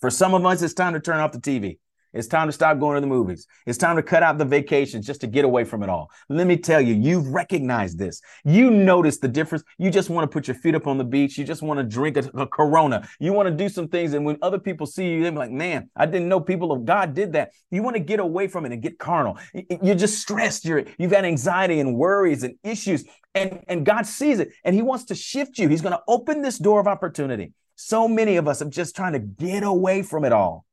For 0.00 0.10
some 0.10 0.34
of 0.34 0.46
us, 0.46 0.62
it's 0.62 0.74
time 0.74 0.94
to 0.94 1.00
turn 1.00 1.18
off 1.18 1.32
the 1.32 1.38
TV. 1.38 1.78
It's 2.16 2.26
time 2.26 2.48
to 2.48 2.52
stop 2.52 2.78
going 2.78 2.94
to 2.94 3.00
the 3.00 3.06
movies. 3.06 3.46
It's 3.66 3.78
time 3.78 3.96
to 3.96 4.02
cut 4.02 4.22
out 4.22 4.38
the 4.38 4.44
vacations 4.44 5.06
just 5.06 5.20
to 5.20 5.26
get 5.26 5.44
away 5.44 5.64
from 5.64 5.82
it 5.82 5.88
all. 5.88 6.10
Let 6.28 6.46
me 6.46 6.56
tell 6.56 6.80
you, 6.80 6.94
you've 6.94 7.28
recognized 7.28 7.98
this. 7.98 8.22
You 8.44 8.70
notice 8.70 9.18
the 9.18 9.28
difference. 9.28 9.64
You 9.78 9.90
just 9.90 10.10
want 10.10 10.30
to 10.30 10.32
put 10.32 10.48
your 10.48 10.54
feet 10.54 10.74
up 10.74 10.86
on 10.86 10.98
the 10.98 11.04
beach. 11.04 11.36
You 11.36 11.44
just 11.44 11.62
want 11.62 11.78
to 11.78 11.84
drink 11.84 12.16
a, 12.16 12.30
a 12.34 12.46
Corona. 12.46 13.08
You 13.20 13.32
want 13.32 13.48
to 13.48 13.54
do 13.54 13.68
some 13.68 13.88
things. 13.88 14.14
And 14.14 14.24
when 14.24 14.38
other 14.42 14.58
people 14.58 14.86
see 14.86 15.08
you, 15.08 15.22
they're 15.22 15.32
like, 15.32 15.50
man, 15.50 15.90
I 15.94 16.06
didn't 16.06 16.28
know 16.28 16.40
people 16.40 16.72
of 16.72 16.84
God 16.84 17.14
did 17.14 17.34
that. 17.34 17.52
You 17.70 17.82
want 17.82 17.96
to 17.96 18.00
get 18.00 18.20
away 18.20 18.48
from 18.48 18.66
it 18.66 18.72
and 18.72 18.82
get 18.82 18.98
carnal. 18.98 19.38
You're 19.82 19.94
just 19.94 20.20
stressed. 20.20 20.64
You're, 20.64 20.84
you've 20.98 21.12
had 21.12 21.24
anxiety 21.24 21.80
and 21.80 21.96
worries 21.96 22.42
and 22.42 22.56
issues. 22.62 23.04
And, 23.34 23.62
and 23.68 23.86
God 23.86 24.06
sees 24.06 24.40
it 24.40 24.50
and 24.64 24.74
He 24.74 24.82
wants 24.82 25.04
to 25.06 25.14
shift 25.14 25.58
you. 25.58 25.68
He's 25.68 25.82
going 25.82 25.92
to 25.92 26.02
open 26.08 26.42
this 26.42 26.58
door 26.58 26.80
of 26.80 26.86
opportunity. 26.86 27.52
So 27.76 28.08
many 28.08 28.36
of 28.36 28.48
us 28.48 28.62
are 28.62 28.70
just 28.70 28.96
trying 28.96 29.12
to 29.12 29.18
get 29.18 29.62
away 29.62 30.02
from 30.02 30.24
it 30.24 30.32
all. 30.32 30.65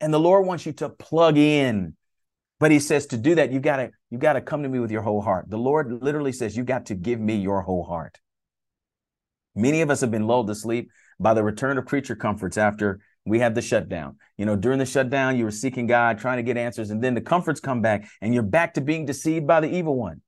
And 0.00 0.12
the 0.12 0.20
Lord 0.20 0.46
wants 0.46 0.66
you 0.66 0.72
to 0.74 0.88
plug 0.88 1.38
in. 1.38 1.96
But 2.58 2.70
he 2.70 2.78
says 2.78 3.06
to 3.08 3.16
do 3.16 3.34
that, 3.34 3.52
you 3.52 3.60
gotta, 3.60 3.90
you 4.10 4.18
gotta 4.18 4.40
come 4.40 4.62
to 4.62 4.68
me 4.68 4.78
with 4.78 4.90
your 4.90 5.02
whole 5.02 5.20
heart. 5.20 5.46
The 5.48 5.58
Lord 5.58 6.02
literally 6.02 6.32
says, 6.32 6.56
you 6.56 6.64
got 6.64 6.86
to 6.86 6.94
give 6.94 7.20
me 7.20 7.36
your 7.36 7.62
whole 7.62 7.84
heart. 7.84 8.18
Many 9.54 9.80
of 9.80 9.90
us 9.90 10.00
have 10.00 10.10
been 10.10 10.26
lulled 10.26 10.48
to 10.48 10.54
sleep 10.54 10.90
by 11.18 11.34
the 11.34 11.42
return 11.42 11.78
of 11.78 11.86
creature 11.86 12.16
comforts 12.16 12.58
after 12.58 13.00
we 13.24 13.40
had 13.40 13.54
the 13.54 13.62
shutdown. 13.62 14.16
You 14.36 14.46
know, 14.46 14.54
during 14.54 14.78
the 14.78 14.86
shutdown, 14.86 15.36
you 15.36 15.44
were 15.44 15.50
seeking 15.50 15.86
God, 15.86 16.18
trying 16.18 16.36
to 16.36 16.42
get 16.42 16.56
answers, 16.56 16.90
and 16.90 17.02
then 17.02 17.14
the 17.14 17.20
comforts 17.20 17.58
come 17.58 17.80
back, 17.82 18.08
and 18.20 18.32
you're 18.32 18.42
back 18.42 18.74
to 18.74 18.80
being 18.80 19.04
deceived 19.04 19.46
by 19.46 19.60
the 19.60 19.74
evil 19.74 19.96
one. 19.96 20.20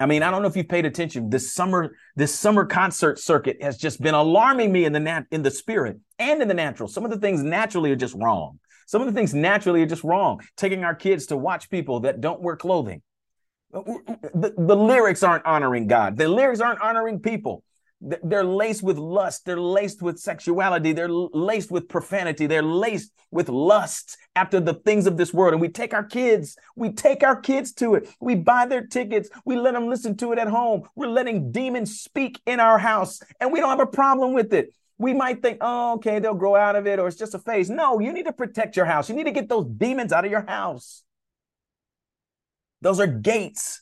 I 0.00 0.06
mean, 0.06 0.22
I 0.22 0.30
don't 0.30 0.42
know 0.42 0.48
if 0.48 0.56
you've 0.56 0.68
paid 0.68 0.86
attention. 0.86 1.30
This 1.30 1.52
summer, 1.52 1.96
this 2.14 2.32
summer 2.32 2.64
concert 2.66 3.18
circuit 3.18 3.62
has 3.62 3.76
just 3.76 4.00
been 4.00 4.14
alarming 4.14 4.70
me 4.70 4.84
in 4.84 4.92
the 4.92 5.00
nat- 5.00 5.26
in 5.30 5.42
the 5.42 5.50
spirit 5.50 5.98
and 6.18 6.40
in 6.40 6.46
the 6.46 6.54
natural. 6.54 6.88
Some 6.88 7.04
of 7.04 7.10
the 7.10 7.18
things 7.18 7.42
naturally 7.42 7.90
are 7.90 7.96
just 7.96 8.14
wrong. 8.14 8.60
Some 8.88 9.02
of 9.02 9.06
the 9.06 9.12
things 9.12 9.34
naturally 9.34 9.82
are 9.82 9.86
just 9.86 10.02
wrong. 10.02 10.40
Taking 10.56 10.82
our 10.82 10.94
kids 10.94 11.26
to 11.26 11.36
watch 11.36 11.68
people 11.68 12.00
that 12.00 12.22
don't 12.22 12.40
wear 12.40 12.56
clothing. 12.56 13.02
Uh, 13.72 13.82
the, 14.34 14.54
the 14.56 14.74
lyrics 14.74 15.22
aren't 15.22 15.44
honoring 15.44 15.88
God. 15.88 16.16
The 16.16 16.26
lyrics 16.26 16.60
aren't 16.60 16.80
honoring 16.80 17.20
people. 17.20 17.62
They're 18.00 18.44
laced 18.44 18.82
with 18.82 18.96
lust. 18.96 19.44
They're 19.44 19.60
laced 19.60 20.00
with 20.00 20.18
sexuality. 20.18 20.92
They're 20.92 21.10
laced 21.10 21.70
with 21.70 21.86
profanity. 21.86 22.46
They're 22.46 22.62
laced 22.62 23.12
with 23.30 23.50
lust 23.50 24.16
after 24.34 24.58
the 24.58 24.72
things 24.72 25.06
of 25.06 25.18
this 25.18 25.34
world. 25.34 25.52
And 25.52 25.60
we 25.60 25.68
take 25.68 25.92
our 25.92 26.04
kids, 26.04 26.56
we 26.74 26.92
take 26.92 27.22
our 27.22 27.38
kids 27.38 27.74
to 27.74 27.94
it. 27.94 28.08
We 28.20 28.36
buy 28.36 28.64
their 28.64 28.86
tickets. 28.86 29.28
We 29.44 29.56
let 29.56 29.74
them 29.74 29.88
listen 29.88 30.16
to 30.18 30.32
it 30.32 30.38
at 30.38 30.48
home. 30.48 30.84
We're 30.96 31.08
letting 31.08 31.52
demons 31.52 32.00
speak 32.00 32.40
in 32.46 32.58
our 32.58 32.78
house, 32.78 33.20
and 33.38 33.52
we 33.52 33.60
don't 33.60 33.68
have 33.68 33.80
a 33.80 33.86
problem 33.86 34.32
with 34.32 34.54
it 34.54 34.72
we 34.98 35.14
might 35.14 35.42
think, 35.42 35.58
oh, 35.60 35.94
okay, 35.94 36.18
they'll 36.18 36.34
grow 36.34 36.56
out 36.56 36.76
of 36.76 36.86
it 36.86 36.98
or 36.98 37.06
it's 37.06 37.16
just 37.16 37.34
a 37.34 37.38
phase. 37.38 37.70
No, 37.70 38.00
you 38.00 38.12
need 38.12 38.26
to 38.26 38.32
protect 38.32 38.76
your 38.76 38.84
house. 38.84 39.08
You 39.08 39.14
need 39.14 39.26
to 39.26 39.32
get 39.32 39.48
those 39.48 39.66
demons 39.66 40.12
out 40.12 40.24
of 40.24 40.30
your 40.30 40.44
house. 40.46 41.04
Those 42.82 43.00
are 43.00 43.06
gates. 43.06 43.80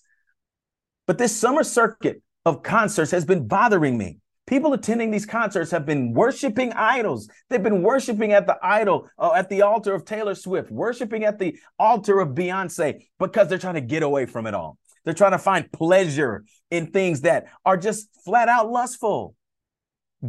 But 1.07 1.19
this 1.19 1.35
summer 1.35 1.65
circuit 1.65 2.23
of 2.45 2.63
concerts 2.63 3.11
has 3.13 3.25
been 3.25 3.47
bothering 3.49 3.97
me. 3.97 4.19
People 4.47 4.75
attending 4.75 5.11
these 5.11 5.27
concerts 5.27 5.71
have 5.73 5.87
been 5.87 6.13
worshiping 6.13 6.73
idols. 6.73 7.29
They've 7.49 7.63
been 7.63 7.83
worshiping 7.83 8.33
at 8.33 8.47
the 8.47 8.57
idol, 8.63 9.09
uh, 9.19 9.33
at 9.33 9.49
the 9.49 9.63
altar 9.63 9.93
of 9.93 10.05
Taylor 10.05 10.35
Swift, 10.35 10.71
worshiping 10.71 11.25
at 11.25 11.39
the 11.39 11.59
altar 11.79 12.21
of 12.21 12.29
Beyonce 12.31 13.07
because 13.19 13.49
they're 13.49 13.59
trying 13.59 13.75
to 13.75 13.81
get 13.81 14.05
away 14.05 14.27
from 14.27 14.47
it 14.47 14.55
all. 14.55 14.79
They're 15.05 15.15
trying 15.15 15.33
to 15.33 15.39
find 15.39 15.71
pleasure 15.73 16.45
in 16.71 16.89
things 16.89 17.23
that 17.23 17.47
are 17.65 17.77
just 17.77 18.09
flat 18.25 18.49
out 18.49 18.71
lustful 18.71 19.36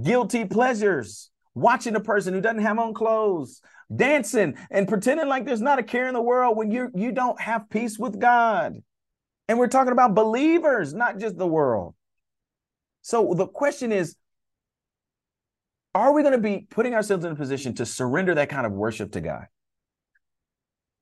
guilty 0.03 0.46
pleasures, 0.46 1.29
watching 1.56 1.96
a 1.96 2.00
person 2.00 2.34
who 2.34 2.41
doesn't 2.41 2.62
have 2.62 2.79
on 2.79 2.94
clothes, 2.94 3.62
dancing 3.96 4.56
and 4.70 4.88
pretending 4.88 5.27
like 5.27 5.46
there's 5.46 5.62
not 5.62 5.79
a 5.79 5.84
care 5.84 6.08
in 6.08 6.13
the 6.13 6.22
world 6.22 6.58
when 6.58 6.72
you 6.72 6.89
you 6.94 7.12
don't 7.12 7.39
have 7.39 7.70
peace 7.70 7.98
with 7.98 8.20
God. 8.20 8.75
And 9.48 9.58
we're 9.58 9.67
talking 9.67 9.94
about 9.94 10.13
believers, 10.13 10.94
not 10.94 11.20
just 11.20 11.38
the 11.38 11.48
world. 11.48 11.96
So 13.01 13.34
the 13.34 13.48
question 13.48 13.91
is 13.91 14.15
are 15.96 16.13
we 16.13 16.22
going 16.22 16.34
to 16.34 16.38
be 16.38 16.67
putting 16.70 16.94
ourselves 16.94 17.25
in 17.25 17.32
a 17.32 17.36
position 17.36 17.74
to 17.75 17.86
surrender 17.86 18.36
that 18.36 18.50
kind 18.50 18.67
of 18.67 18.72
worship 18.72 19.13
to 19.13 19.22
God? 19.22 19.46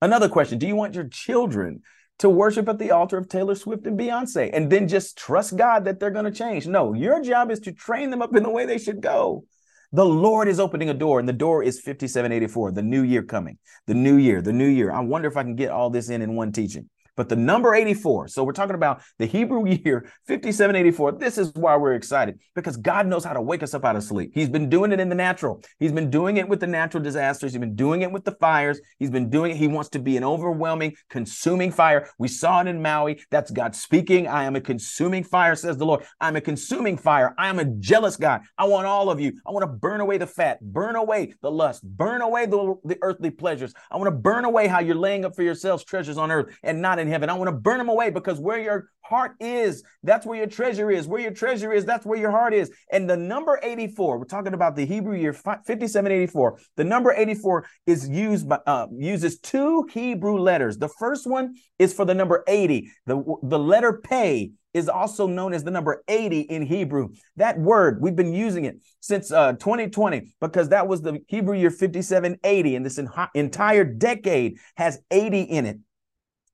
Another 0.02 0.30
question, 0.30 0.58
do 0.58 0.68
you 0.68 0.76
want 0.76 0.96
your 0.96 1.08
children 1.08 1.82
to 2.20 2.30
worship 2.30 2.70
at 2.70 2.80
the 2.80 2.92
altar 2.92 3.18
of 3.18 3.28
Taylor 3.28 3.56
Swift 3.56 3.86
and 3.88 4.00
Beyonce 4.00 4.50
and 4.54 4.72
then 4.72 4.88
just 4.88 5.18
trust 5.18 5.58
God 5.58 5.86
that 5.86 6.00
they're 6.00 6.12
going 6.12 6.26
to 6.26 6.32
change. 6.32 6.68
No, 6.68 6.94
your 6.94 7.22
job 7.22 7.52
is 7.52 7.60
to 7.62 7.72
train 7.72 8.10
them 8.10 8.22
up 8.22 8.36
in 8.36 8.44
the 8.44 8.50
way 8.50 8.66
they 8.66 8.78
should 8.78 9.02
go. 9.02 9.46
The 9.92 10.06
Lord 10.06 10.48
is 10.48 10.60
opening 10.60 10.90
a 10.90 10.94
door, 10.94 11.20
and 11.20 11.30
the 11.30 11.34
door 11.34 11.64
is 11.64 11.80
5784, 11.80 12.72
the 12.72 12.82
new 12.82 13.04
year 13.04 13.24
coming, 13.24 13.58
the 13.88 13.94
new 13.94 14.18
year, 14.18 14.42
the 14.42 14.52
new 14.52 14.68
year. 14.68 14.92
I 14.92 15.00
wonder 15.00 15.28
if 15.28 15.38
I 15.38 15.44
can 15.44 15.56
get 15.56 15.72
all 15.72 15.90
this 15.90 16.10
in 16.10 16.22
in 16.22 16.36
one 16.36 16.52
teaching. 16.52 16.90
But 17.16 17.30
the 17.30 17.36
number 17.36 17.74
84, 17.74 18.28
so 18.28 18.44
we're 18.44 18.52
talking 18.52 18.76
about 18.76 19.02
the 19.20 19.26
Hebrew 19.26 19.66
year 19.86 20.12
5784. 20.28 21.14
This 21.14 21.38
is 21.38 21.54
why 21.54 21.76
we're 21.78 21.96
excited 21.96 22.40
because 22.56 22.78
God 22.78 23.08
knows 23.08 23.24
how 23.24 23.34
to 23.34 23.42
wake 23.42 23.64
us 23.64 23.74
up 23.74 23.86
out 23.86 23.96
of 23.96 24.04
sleep. 24.04 24.32
He's 24.34 24.50
been 24.50 24.70
doing 24.70 24.92
it 24.92 25.00
in 25.00 25.10
the 25.10 25.16
natural. 25.16 25.64
He's 25.80 25.92
been 25.92 26.10
doing 26.10 26.38
it 26.38 26.48
with 26.48 26.60
the 26.60 26.68
natural 26.68 27.02
disasters. 27.04 27.54
He's 27.54 27.60
been 27.60 27.76
doing 27.76 28.02
it 28.02 28.12
with 28.12 28.26
the 28.26 28.34
fires. 28.34 28.80
He's 29.00 29.10
been 29.10 29.30
doing 29.30 29.52
it. 29.52 29.58
He 29.58 29.68
wants 29.68 29.90
to 29.92 30.00
be 30.00 30.18
an 30.18 30.24
overwhelming, 30.24 30.96
consuming 31.10 31.72
fire. 31.72 32.10
We 32.18 32.28
saw 32.28 32.62
it 32.62 32.68
in 32.68 32.82
Maui. 32.82 33.22
That's 33.32 33.52
God 33.52 33.76
speaking. 33.76 34.28
I 34.28 34.44
am 34.44 34.56
a 34.56 34.62
consuming 34.62 35.24
fire, 35.24 35.56
says 35.56 35.78
the 35.78 35.86
Lord. 35.86 36.04
I'm 36.20 36.36
a 36.36 36.42
consuming 36.42 36.98
fire. 36.98 37.34
I 37.38 37.50
am 37.50 37.60
a 37.60 37.66
jealous 37.66 38.18
God. 38.18 38.42
I 38.58 38.66
want 38.66 38.88
all 38.88 39.10
of 39.10 39.20
you. 39.20 39.34
I 39.46 39.52
want 39.52 39.64
to 39.64 39.68
burn 39.68 40.02
away 40.02 40.18
the 40.18 40.28
fat, 40.28 40.60
burn 40.62 40.96
away 40.96 41.34
the 41.42 41.52
lust, 41.52 41.84
burn 41.84 42.22
away 42.22 42.46
the, 42.46 42.76
the 42.84 42.98
earthly 43.02 43.30
pleasures. 43.30 43.74
I 43.90 43.98
want 43.98 44.08
to 44.08 44.12
burn 44.12 44.46
away 44.46 44.68
how 44.68 44.80
you're 44.80 44.96
laying 44.96 45.26
up 45.26 45.36
for 45.36 45.44
yourselves 45.44 45.84
treasures 45.84 46.18
on 46.18 46.32
earth 46.32 46.58
and 46.64 46.82
not 46.82 47.00
in 47.00 47.05
in 47.06 47.12
heaven. 47.12 47.30
I 47.30 47.34
want 47.34 47.48
to 47.48 47.56
burn 47.56 47.78
them 47.78 47.90
away 47.90 48.10
because 48.10 48.40
where 48.40 48.60
your 48.60 48.90
heart 49.02 49.36
is, 49.40 49.84
that's 50.04 50.26
where 50.26 50.38
your 50.38 50.48
treasure 50.48 50.92
is. 50.92 51.08
Where 51.08 51.22
your 51.22 51.32
treasure 51.32 51.72
is, 51.72 51.86
that's 51.86 52.06
where 52.06 52.20
your 52.20 52.32
heart 52.32 52.54
is. 52.54 52.72
And 52.92 53.10
the 53.10 53.18
number 53.18 53.60
84, 53.62 54.18
we're 54.18 54.26
talking 54.26 54.54
about 54.54 54.76
the 54.76 54.86
Hebrew 54.86 55.16
year 55.16 55.34
5784. 55.34 56.60
The 56.76 56.84
number 56.84 57.12
84 57.12 57.66
is 57.86 58.10
used 58.10 58.50
by 58.50 58.60
uh, 58.66 58.88
uses 58.98 59.40
two 59.40 59.88
Hebrew 59.92 60.40
letters. 60.40 60.78
The 60.78 60.90
first 60.90 61.28
one 61.28 61.56
is 61.80 61.94
for 61.94 62.06
the 62.06 62.14
number 62.14 62.44
80. 62.48 62.90
The 63.06 63.24
the 63.44 63.60
letter 63.60 64.02
pay 64.04 64.52
is 64.76 64.90
also 64.90 65.26
known 65.26 65.54
as 65.54 65.64
the 65.64 65.72
number 65.72 66.04
80 66.10 66.42
in 66.42 66.62
Hebrew. 66.62 67.14
That 67.38 67.58
word, 67.58 68.02
we've 68.02 68.16
been 68.16 68.34
using 68.34 68.66
it 68.66 68.76
since 69.00 69.32
uh, 69.32 69.54
2020 69.54 70.36
because 70.42 70.68
that 70.70 70.86
was 70.86 71.02
the 71.02 71.22
Hebrew 71.28 71.58
year 71.58 71.72
5780, 71.72 72.76
and 72.76 72.86
this 72.86 73.00
entire 73.34 73.86
decade 73.86 74.58
has 74.76 75.00
80 75.10 75.42
in 75.44 75.66
it. 75.66 75.78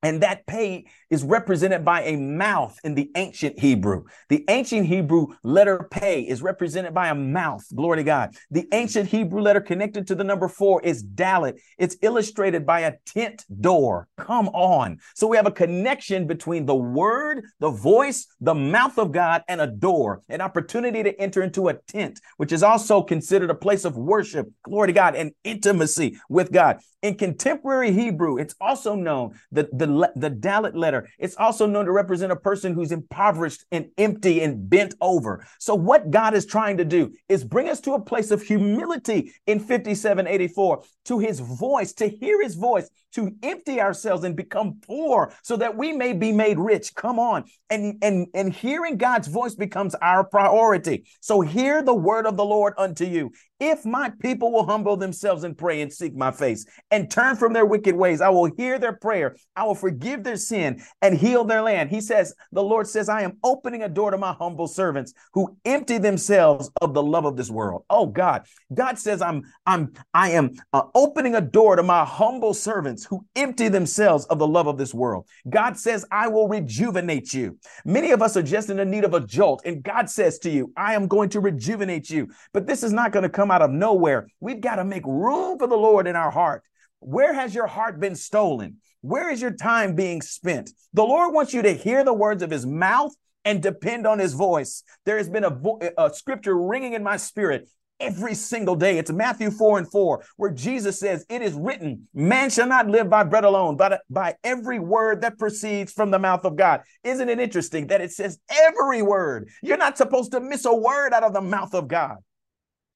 And 0.03 0.21
that 0.21 0.47
pay 0.47 0.85
is 1.09 1.23
represented 1.23 1.85
by 1.85 2.03
a 2.03 2.17
mouth 2.17 2.75
in 2.83 2.95
the 2.95 3.11
ancient 3.15 3.59
Hebrew. 3.59 4.05
The 4.29 4.43
ancient 4.49 4.87
Hebrew 4.87 5.27
letter 5.43 5.87
pay 5.91 6.21
is 6.21 6.41
represented 6.41 6.93
by 6.93 7.09
a 7.09 7.15
mouth. 7.15 7.63
Glory 7.75 7.97
to 7.97 8.03
God. 8.03 8.35
The 8.49 8.67
ancient 8.73 9.09
Hebrew 9.09 9.41
letter 9.41 9.61
connected 9.61 10.07
to 10.07 10.15
the 10.15 10.23
number 10.23 10.47
four 10.47 10.81
is 10.81 11.03
dalet. 11.03 11.59
It's 11.77 11.97
illustrated 12.01 12.65
by 12.65 12.81
a 12.81 12.93
tent 13.05 13.45
door. 13.59 14.07
Come 14.17 14.47
on. 14.49 14.99
So 15.15 15.27
we 15.27 15.37
have 15.37 15.45
a 15.45 15.51
connection 15.51 16.25
between 16.25 16.65
the 16.65 16.75
word, 16.75 17.45
the 17.59 17.69
voice, 17.69 18.27
the 18.39 18.55
mouth 18.55 18.97
of 18.97 19.11
God, 19.11 19.43
and 19.47 19.61
a 19.61 19.67
door, 19.67 20.23
an 20.29 20.41
opportunity 20.41 21.03
to 21.03 21.21
enter 21.21 21.43
into 21.43 21.67
a 21.67 21.75
tent, 21.75 22.19
which 22.37 22.51
is 22.51 22.63
also 22.63 23.03
considered 23.03 23.51
a 23.51 23.55
place 23.55 23.85
of 23.85 23.97
worship. 23.97 24.47
Glory 24.63 24.87
to 24.87 24.93
God 24.93 25.15
and 25.15 25.31
intimacy 25.43 26.17
with 26.29 26.51
God. 26.51 26.79
In 27.01 27.15
contemporary 27.15 27.91
Hebrew, 27.91 28.37
it's 28.37 28.55
also 28.61 28.95
known 28.95 29.33
that 29.51 29.75
the 29.77 29.87
the 30.15 30.29
dalet 30.29 30.75
letter. 30.75 31.09
It's 31.19 31.35
also 31.35 31.65
known 31.65 31.85
to 31.85 31.91
represent 31.91 32.31
a 32.31 32.35
person 32.35 32.73
who's 32.73 32.91
impoverished 32.91 33.65
and 33.71 33.87
empty 33.97 34.41
and 34.41 34.69
bent 34.69 34.95
over. 35.01 35.45
So, 35.59 35.75
what 35.75 36.11
God 36.11 36.33
is 36.33 36.45
trying 36.45 36.77
to 36.77 36.85
do 36.85 37.13
is 37.29 37.43
bring 37.43 37.69
us 37.69 37.79
to 37.81 37.93
a 37.93 38.01
place 38.01 38.31
of 38.31 38.41
humility 38.41 39.33
in 39.47 39.59
5784 39.59 40.83
to 41.05 41.19
his 41.19 41.39
voice, 41.39 41.93
to 41.93 42.07
hear 42.07 42.41
his 42.41 42.55
voice, 42.55 42.89
to 43.13 43.35
empty 43.43 43.79
ourselves 43.81 44.23
and 44.23 44.35
become 44.35 44.79
poor 44.85 45.33
so 45.43 45.55
that 45.57 45.77
we 45.77 45.91
may 45.91 46.13
be 46.13 46.31
made 46.31 46.59
rich. 46.59 46.93
Come 46.95 47.19
on. 47.19 47.45
And, 47.69 47.97
and, 48.01 48.27
and 48.33 48.53
hearing 48.53 48.97
God's 48.97 49.27
voice 49.27 49.55
becomes 49.55 49.95
our 49.95 50.23
priority. 50.23 51.05
So, 51.19 51.41
hear 51.41 51.81
the 51.81 51.93
word 51.93 52.25
of 52.25 52.37
the 52.37 52.45
Lord 52.45 52.73
unto 52.77 53.05
you. 53.05 53.31
If 53.61 53.85
my 53.85 54.11
people 54.19 54.51
will 54.51 54.65
humble 54.65 54.97
themselves 54.97 55.43
and 55.43 55.55
pray 55.55 55.81
and 55.81 55.93
seek 55.93 56.15
my 56.15 56.31
face 56.31 56.65
and 56.89 57.11
turn 57.11 57.35
from 57.35 57.53
their 57.53 57.65
wicked 57.65 57.95
ways, 57.95 58.19
I 58.19 58.29
will 58.29 58.49
hear 58.57 58.79
their 58.79 58.93
prayer. 58.93 59.35
I 59.55 59.65
will 59.65 59.75
forgive 59.75 60.23
their 60.23 60.37
sin 60.37 60.81
and 61.03 61.15
heal 61.15 61.43
their 61.43 61.61
land. 61.61 61.91
He 61.91 62.01
says, 62.01 62.33
The 62.51 62.63
Lord 62.63 62.87
says, 62.87 63.07
I 63.07 63.21
am 63.21 63.37
opening 63.43 63.83
a 63.83 63.89
door 63.89 64.09
to 64.09 64.17
my 64.17 64.33
humble 64.33 64.67
servants 64.67 65.13
who 65.33 65.55
empty 65.63 65.99
themselves 65.99 66.71
of 66.81 66.95
the 66.95 67.03
love 67.03 67.25
of 67.25 67.37
this 67.37 67.51
world. 67.51 67.85
Oh 67.87 68.07
God, 68.07 68.47
God 68.73 68.97
says, 68.97 69.21
I'm, 69.21 69.43
I'm, 69.67 69.93
I 70.11 70.31
am 70.31 70.51
uh, 70.73 70.83
opening 70.95 71.35
a 71.35 71.41
door 71.41 71.75
to 71.75 71.83
my 71.83 72.03
humble 72.03 72.55
servants 72.55 73.00
who 73.05 73.25
empty 73.35 73.67
themselves 73.67 74.25
of 74.25 74.39
the 74.39 74.47
love 74.47 74.67
of 74.67 74.77
this 74.77 74.93
world. 74.93 75.27
God 75.49 75.77
says, 75.77 76.05
I 76.11 76.27
will 76.27 76.47
rejuvenate 76.47 77.33
you. 77.33 77.57
Many 77.85 78.11
of 78.11 78.21
us 78.21 78.37
are 78.37 78.43
just 78.43 78.69
in 78.69 78.77
the 78.77 78.85
need 78.85 79.03
of 79.03 79.13
a 79.13 79.19
jolt, 79.19 79.61
and 79.65 79.83
God 79.83 80.09
says 80.09 80.39
to 80.39 80.49
you, 80.49 80.71
I 80.75 80.93
am 80.93 81.07
going 81.07 81.29
to 81.29 81.39
rejuvenate 81.39 82.09
you. 82.09 82.29
But 82.53 82.67
this 82.67 82.83
is 82.83 82.93
not 82.93 83.11
going 83.11 83.23
to 83.23 83.29
come 83.29 83.51
out 83.51 83.61
of 83.61 83.71
nowhere. 83.71 84.27
We've 84.39 84.61
got 84.61 84.75
to 84.75 84.83
make 84.83 85.05
room 85.05 85.57
for 85.57 85.67
the 85.67 85.75
Lord 85.77 86.07
in 86.07 86.15
our 86.15 86.31
heart. 86.31 86.63
Where 86.99 87.33
has 87.33 87.55
your 87.55 87.67
heart 87.67 87.99
been 87.99 88.15
stolen? 88.15 88.77
Where 89.01 89.31
is 89.31 89.41
your 89.41 89.51
time 89.51 89.95
being 89.95 90.21
spent? 90.21 90.71
The 90.93 91.03
Lord 91.03 91.33
wants 91.33 91.53
you 91.53 91.63
to 91.63 91.73
hear 91.73 92.03
the 92.03 92.13
words 92.13 92.43
of 92.43 92.51
his 92.51 92.65
mouth 92.65 93.13
and 93.43 93.61
depend 93.61 94.05
on 94.05 94.19
his 94.19 94.33
voice. 94.33 94.83
There 95.05 95.17
has 95.17 95.29
been 95.29 95.43
a, 95.43 95.49
vo- 95.49 95.79
a 95.97 96.13
scripture 96.13 96.55
ringing 96.55 96.93
in 96.93 97.03
my 97.03 97.17
spirit 97.17 97.67
every 98.01 98.33
single 98.33 98.75
day. 98.75 98.97
It's 98.97 99.11
Matthew 99.11 99.51
4 99.51 99.79
and 99.79 99.91
4, 99.91 100.25
where 100.37 100.51
Jesus 100.51 100.99
says, 100.99 101.25
It 101.29 101.41
is 101.41 101.53
written, 101.53 102.07
man 102.13 102.49
shall 102.49 102.67
not 102.67 102.87
live 102.87 103.09
by 103.09 103.23
bread 103.23 103.43
alone, 103.43 103.77
but 103.77 104.01
by 104.09 104.35
every 104.43 104.79
word 104.79 105.21
that 105.21 105.37
proceeds 105.37 105.93
from 105.93 106.11
the 106.11 106.19
mouth 106.19 106.43
of 106.43 106.55
God. 106.55 106.81
Isn't 107.03 107.29
it 107.29 107.39
interesting 107.39 107.87
that 107.87 108.01
it 108.01 108.11
says 108.11 108.39
every 108.49 109.01
word? 109.01 109.49
You're 109.61 109.77
not 109.77 109.97
supposed 109.97 110.31
to 110.31 110.39
miss 110.39 110.65
a 110.65 110.73
word 110.73 111.13
out 111.13 111.23
of 111.23 111.33
the 111.33 111.41
mouth 111.41 111.73
of 111.73 111.87
God. 111.87 112.17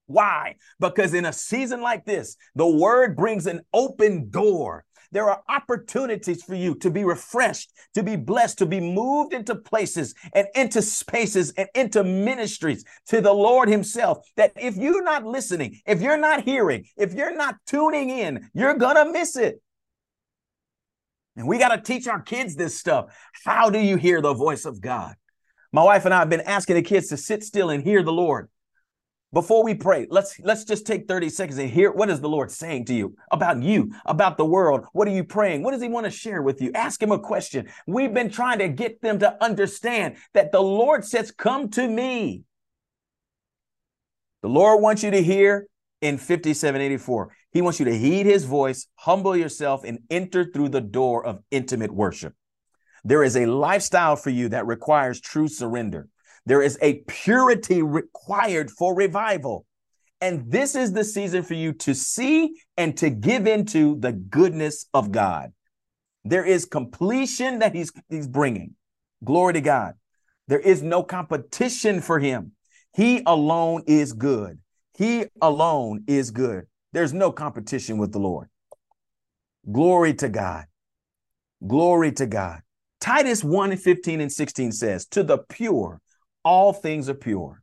Why? 0.08 0.56
Because 0.80 1.14
in 1.14 1.26
a 1.26 1.34
season 1.34 1.82
like 1.82 2.06
this, 2.06 2.36
the 2.56 2.68
word 2.68 3.16
brings 3.16 3.48
an 3.48 3.62
open 3.74 4.30
door. 4.30 4.86
There 5.16 5.30
are 5.30 5.42
opportunities 5.48 6.44
for 6.44 6.56
you 6.56 6.76
to 6.76 6.92
be 6.92 7.06
refreshed, 7.06 7.72
to 7.94 8.04
be 8.04 8.18
blessed, 8.18 8.58
to 8.58 8.66
be 8.66 8.82
moved 8.82 9.34
into 9.34 9.56
places 9.56 10.14
and 10.34 10.46
into 10.56 10.82
spaces 10.82 11.54
and 11.56 11.70
into 11.74 12.04
ministries 12.04 12.84
to 13.08 13.22
the 13.22 13.32
Lord 13.32 13.70
Himself. 13.70 14.28
That 14.36 14.52
if 14.58 14.76
you're 14.76 15.06
not 15.06 15.24
listening, 15.24 15.80
if 15.86 16.02
you're 16.02 16.18
not 16.18 16.44
hearing, 16.44 16.88
if 16.98 17.14
you're 17.14 17.34
not 17.34 17.56
tuning 17.66 18.10
in, 18.10 18.50
you're 18.54 18.74
going 18.74 18.98
to 18.98 19.10
miss 19.10 19.38
it. 19.38 19.62
And 21.38 21.48
we 21.48 21.60
got 21.60 21.74
to 21.74 21.82
teach 21.82 22.10
our 22.10 22.22
kids 22.22 22.58
this 22.58 22.78
stuff. 22.78 23.06
How 23.46 23.70
do 23.70 23.80
you 23.80 23.96
hear 23.96 24.22
the 24.22 24.34
voice 24.34 24.66
of 24.66 24.82
God? 24.82 25.16
My 25.72 25.84
wife 25.84 26.04
and 26.04 26.14
I 26.14 26.20
have 26.20 26.30
been 26.30 26.42
asking 26.42 26.76
the 26.76 26.82
kids 26.82 27.08
to 27.08 27.16
sit 27.16 27.42
still 27.42 27.70
and 27.70 27.82
hear 27.82 28.04
the 28.04 28.12
Lord 28.12 28.50
before 29.36 29.66
we 29.66 29.76
pray 29.76 30.08
let's 30.10 30.40
let's 30.40 30.64
just 30.64 30.88
take 30.88 31.10
30 31.10 31.28
seconds 31.28 31.60
and 31.60 31.70
hear 31.70 31.92
what 31.92 32.10
is 32.10 32.22
the 32.22 32.30
lord 32.30 32.50
saying 32.50 32.86
to 32.86 32.94
you 32.94 33.16
about 33.32 33.62
you 33.62 33.92
about 34.06 34.38
the 34.38 34.46
world? 34.46 34.86
What 34.94 35.08
are 35.10 35.12
you 35.12 35.26
praying? 35.26 35.62
What 35.62 35.72
does 35.72 35.82
he 35.82 35.90
want 35.90 36.06
to 36.06 36.12
share 36.12 36.42
with 36.42 36.62
you? 36.62 36.72
Ask 36.74 37.02
him 37.02 37.12
a 37.12 37.20
question. 37.20 37.68
We've 37.86 38.14
been 38.14 38.30
trying 38.30 38.60
to 38.60 38.70
get 38.70 39.02
them 39.02 39.20
to 39.20 39.44
understand 39.44 40.16
that 40.34 40.54
the 40.54 40.62
lord 40.62 41.04
says 41.04 41.32
come 41.32 41.70
to 41.72 41.86
me. 41.86 42.44
The 44.42 44.48
lord 44.48 44.82
wants 44.82 45.04
you 45.04 45.12
to 45.12 45.22
hear 45.22 45.68
in 46.02 46.18
5784 46.18 47.36
he 47.52 47.62
wants 47.62 47.80
you 47.80 47.86
to 47.86 47.98
heed 47.98 48.26
his 48.26 48.46
voice 48.46 48.88
humble 48.96 49.36
yourself 49.36 49.84
and 49.84 50.00
enter 50.10 50.46
through 50.46 50.70
the 50.70 50.82
door 50.82 51.26
of 51.26 51.40
intimate 51.52 51.92
worship. 51.92 52.34
There 53.04 53.24
is 53.24 53.36
a 53.36 53.46
lifestyle 53.46 54.16
for 54.16 54.30
you 54.30 54.50
that 54.50 54.66
requires 54.66 55.20
true 55.20 55.48
surrender 55.48 56.08
there 56.46 56.62
is 56.62 56.78
a 56.82 57.04
purity 57.08 57.82
required 57.82 58.70
for 58.72 58.96
revival. 58.96 59.66
And 60.22 60.52
this 60.52 60.76
is 60.76 60.94
the 60.94 61.04
season 61.04 61.44
for 61.44 61.56
you 61.56 61.74
to 61.74 61.94
see 61.94 62.56
and 62.78 62.96
to 62.98 63.10
give 63.10 63.48
into 63.48 64.00
the 64.00 64.12
goodness 64.12 64.88
of 64.94 65.12
God. 65.12 65.52
There 66.24 66.46
is 66.46 66.66
completion 66.66 67.60
that 67.60 67.76
he's, 67.76 67.92
he's 68.10 68.28
bringing. 68.28 68.76
Glory 69.24 69.54
to 69.54 69.62
God. 69.62 69.94
There 70.48 70.60
is 70.60 70.82
no 70.82 71.04
competition 71.04 72.02
for 72.02 72.20
him. 72.20 72.52
He 72.94 73.22
alone 73.26 73.84
is 73.88 74.14
good. 74.14 74.60
He 74.98 75.26
alone 75.42 76.04
is 76.08 76.32
good. 76.32 76.66
There's 76.94 77.14
no 77.14 77.32
competition 77.32 77.98
with 77.98 78.12
the 78.12 78.20
Lord. 78.20 78.48
Glory 79.70 80.14
to 80.16 80.30
God. 80.30 80.66
Glory 81.66 82.12
to 82.14 82.26
God. 82.26 82.62
Titus 83.02 83.44
1 83.44 83.76
15 83.76 84.22
and 84.22 84.32
16 84.32 84.72
says, 84.72 85.06
To 85.08 85.24
the 85.24 85.40
pure 85.40 86.00
all 86.46 86.72
things 86.72 87.10
are 87.10 87.16
pure. 87.16 87.62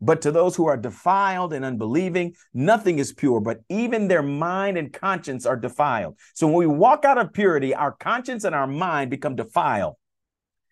But 0.00 0.22
to 0.22 0.32
those 0.32 0.56
who 0.56 0.66
are 0.66 0.78
defiled 0.78 1.52
and 1.52 1.62
unbelieving, 1.64 2.34
nothing 2.54 2.98
is 2.98 3.12
pure, 3.12 3.40
but 3.40 3.60
even 3.68 4.08
their 4.08 4.22
mind 4.22 4.78
and 4.78 4.90
conscience 4.90 5.44
are 5.44 5.56
defiled. 5.56 6.16
So 6.32 6.46
when 6.46 6.56
we 6.56 6.66
walk 6.66 7.04
out 7.04 7.18
of 7.18 7.34
purity, 7.34 7.74
our 7.74 7.92
conscience 7.92 8.44
and 8.44 8.54
our 8.54 8.66
mind 8.66 9.10
become 9.10 9.36
defiled. 9.36 9.96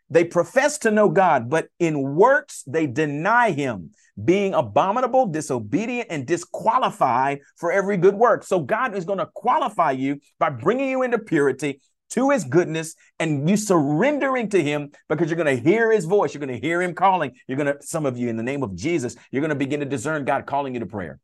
They 0.09 0.25
profess 0.25 0.79
to 0.79 0.91
know 0.91 1.11
God, 1.11 1.51
but 1.51 1.69
in 1.79 2.15
works 2.15 2.63
they 2.67 2.87
deny 2.87 3.51
him, 3.51 3.91
being 4.25 4.55
abominable, 4.55 5.27
disobedient, 5.27 6.09
and 6.11 6.27
disqualified 6.27 7.41
for 7.57 7.71
every 7.71 7.99
good 7.99 8.15
work. 8.15 8.45
So 8.45 8.61
God 8.61 8.97
is 8.97 9.05
going 9.05 9.19
to 9.19 9.29
qualify 9.35 9.91
you 9.91 10.21
by 10.39 10.49
bringing 10.49 10.89
you 10.89 11.03
into 11.03 11.19
purity 11.19 11.83
to 12.11 12.31
his 12.31 12.45
goodness 12.45 12.95
and 13.19 13.49
you 13.49 13.57
surrendering 13.57 14.49
to 14.51 14.63
him 14.63 14.91
because 15.09 15.29
you're 15.29 15.43
going 15.43 15.57
to 15.57 15.63
hear 15.63 15.93
his 15.93 16.05
voice. 16.05 16.35
You're 16.35 16.45
going 16.45 16.61
to 16.61 16.67
hear 16.67 16.83
him 16.83 16.95
calling. 16.95 17.33
You're 17.47 17.59
going 17.59 17.67
to, 17.67 17.77
some 17.81 18.07
of 18.07 18.19
you 18.19 18.29
in 18.29 18.37
the 18.37 18.43
name 18.43 18.63
of 18.63 18.75
Jesus, 18.75 19.17
you're 19.31 19.43
going 19.43 19.51
to 19.51 19.55
begin 19.55 19.81
to 19.81 19.87
discern 19.87 20.25
God 20.25 20.47
calling 20.47 20.75
you 20.75 20.81
to 20.81 20.87
prayer 20.87 21.21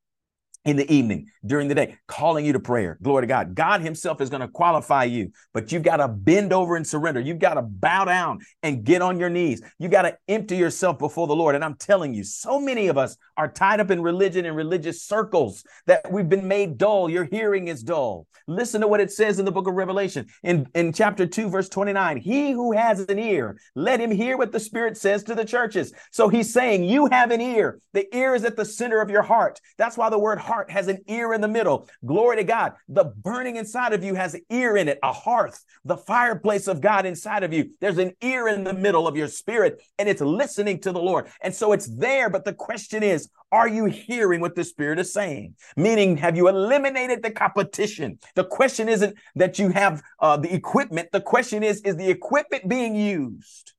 in 0.64 0.76
the 0.76 0.90
evening, 0.92 1.28
during 1.44 1.68
the 1.68 1.74
day, 1.74 1.96
calling 2.08 2.44
you 2.44 2.52
to 2.54 2.60
prayer. 2.60 2.98
Glory 3.02 3.22
to 3.22 3.26
God. 3.26 3.54
God 3.54 3.82
Himself 3.82 4.20
is 4.20 4.30
going 4.30 4.40
to 4.40 4.48
qualify 4.48 5.04
you, 5.04 5.30
but 5.52 5.70
you've 5.70 5.82
got 5.82 5.98
to 5.98 6.08
bend 6.08 6.52
over 6.52 6.76
and 6.76 6.86
surrender. 6.86 7.20
You've 7.20 7.38
got 7.38 7.54
to 7.54 7.62
bow 7.62 8.06
down 8.06 8.38
and 8.62 8.82
get 8.82 9.02
on 9.02 9.20
your 9.20 9.28
knees. 9.28 9.62
You've 9.78 9.90
got 9.90 10.02
to 10.02 10.16
empty 10.26 10.56
yourself 10.56 10.98
before 10.98 11.26
the 11.26 11.36
Lord. 11.36 11.54
And 11.54 11.64
I'm 11.64 11.76
telling 11.76 12.14
you, 12.14 12.24
so 12.24 12.58
many 12.58 12.88
of 12.88 12.96
us 12.96 13.16
are 13.36 13.50
tied 13.50 13.80
up 13.80 13.90
in 13.90 14.02
religion 14.02 14.46
and 14.46 14.56
religious 14.56 15.02
circles 15.02 15.64
that 15.86 16.10
we've 16.10 16.28
been 16.28 16.48
made 16.48 16.78
dull. 16.78 17.10
Your 17.10 17.24
hearing 17.24 17.68
is 17.68 17.82
dull. 17.82 18.26
Listen 18.46 18.80
to 18.80 18.88
what 18.88 19.00
it 19.00 19.10
says 19.12 19.38
in 19.38 19.44
the 19.44 19.52
book 19.52 19.66
of 19.66 19.74
Revelation 19.74 20.26
in, 20.42 20.66
in 20.74 20.92
chapter 20.92 21.26
2, 21.26 21.48
verse 21.48 21.68
29. 21.68 22.18
He 22.18 22.52
who 22.52 22.72
has 22.72 23.00
an 23.00 23.18
ear, 23.18 23.58
let 23.74 24.00
him 24.00 24.10
hear 24.10 24.36
what 24.36 24.52
the 24.52 24.60
Spirit 24.60 24.96
says 24.96 25.24
to 25.24 25.34
the 25.34 25.44
churches. 25.44 25.92
So 26.10 26.28
he's 26.28 26.52
saying, 26.52 26.84
You 26.84 27.06
have 27.06 27.30
an 27.30 27.40
ear. 27.40 27.80
The 27.92 28.14
ear 28.14 28.34
is 28.34 28.44
at 28.44 28.56
the 28.56 28.64
center 28.64 29.00
of 29.00 29.10
your 29.10 29.22
heart. 29.22 29.60
That's 29.78 29.96
why 29.96 30.10
the 30.10 30.18
word 30.18 30.38
heart 30.38 30.53
heart 30.54 30.70
has 30.70 30.86
an 30.86 30.98
ear 31.08 31.34
in 31.34 31.40
the 31.40 31.48
middle. 31.48 31.88
Glory 32.06 32.36
to 32.36 32.44
God. 32.44 32.74
The 32.88 33.04
burning 33.04 33.56
inside 33.56 33.92
of 33.92 34.04
you 34.04 34.14
has 34.14 34.34
an 34.34 34.42
ear 34.50 34.76
in 34.76 34.88
it, 34.88 35.00
a 35.02 35.12
hearth, 35.12 35.64
the 35.84 35.96
fireplace 35.96 36.68
of 36.68 36.80
God 36.80 37.06
inside 37.06 37.42
of 37.42 37.52
you. 37.52 37.70
There's 37.80 37.98
an 37.98 38.12
ear 38.22 38.46
in 38.46 38.62
the 38.62 38.72
middle 38.72 39.08
of 39.08 39.16
your 39.16 39.26
spirit, 39.26 39.82
and 39.98 40.08
it's 40.08 40.20
listening 40.20 40.78
to 40.82 40.92
the 40.92 41.00
Lord. 41.00 41.26
And 41.42 41.52
so 41.52 41.72
it's 41.72 41.88
there. 41.96 42.30
But 42.30 42.44
the 42.44 42.52
question 42.52 43.02
is, 43.02 43.28
are 43.50 43.66
you 43.66 43.86
hearing 43.86 44.40
what 44.40 44.54
the 44.54 44.64
Spirit 44.64 44.98
is 44.98 45.12
saying? 45.12 45.54
Meaning, 45.76 46.16
have 46.18 46.36
you 46.36 46.48
eliminated 46.48 47.22
the 47.22 47.30
competition? 47.30 48.18
The 48.34 48.44
question 48.44 48.88
isn't 48.88 49.16
that 49.36 49.58
you 49.58 49.70
have 49.70 50.02
uh, 50.20 50.36
the 50.36 50.52
equipment. 50.52 51.08
The 51.12 51.20
question 51.20 51.62
is, 51.62 51.80
is 51.82 51.96
the 51.96 52.10
equipment 52.10 52.68
being 52.68 52.94
used? 52.94 53.72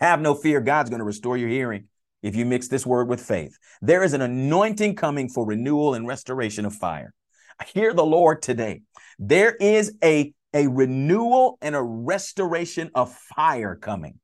Have 0.00 0.20
no 0.20 0.34
fear. 0.34 0.60
God's 0.60 0.90
going 0.90 1.00
to 1.00 1.04
restore 1.04 1.36
your 1.36 1.48
hearing 1.48 1.88
if 2.24 2.34
you 2.34 2.46
mix 2.46 2.68
this 2.68 2.86
word 2.86 3.06
with 3.06 3.20
faith. 3.20 3.56
There 3.82 4.02
is 4.02 4.14
an 4.14 4.22
anointing 4.22 4.96
coming 4.96 5.28
for 5.28 5.44
renewal 5.44 5.92
and 5.92 6.08
restoration 6.08 6.64
of 6.64 6.74
fire. 6.74 7.12
I 7.60 7.64
hear 7.64 7.92
the 7.92 8.04
Lord 8.04 8.40
today. 8.40 8.80
There 9.18 9.54
is 9.54 9.94
a, 10.02 10.32
a 10.54 10.66
renewal 10.66 11.58
and 11.60 11.76
a 11.76 11.82
restoration 11.82 12.90
of 12.94 13.12
fire 13.12 13.76
coming. 13.76 14.18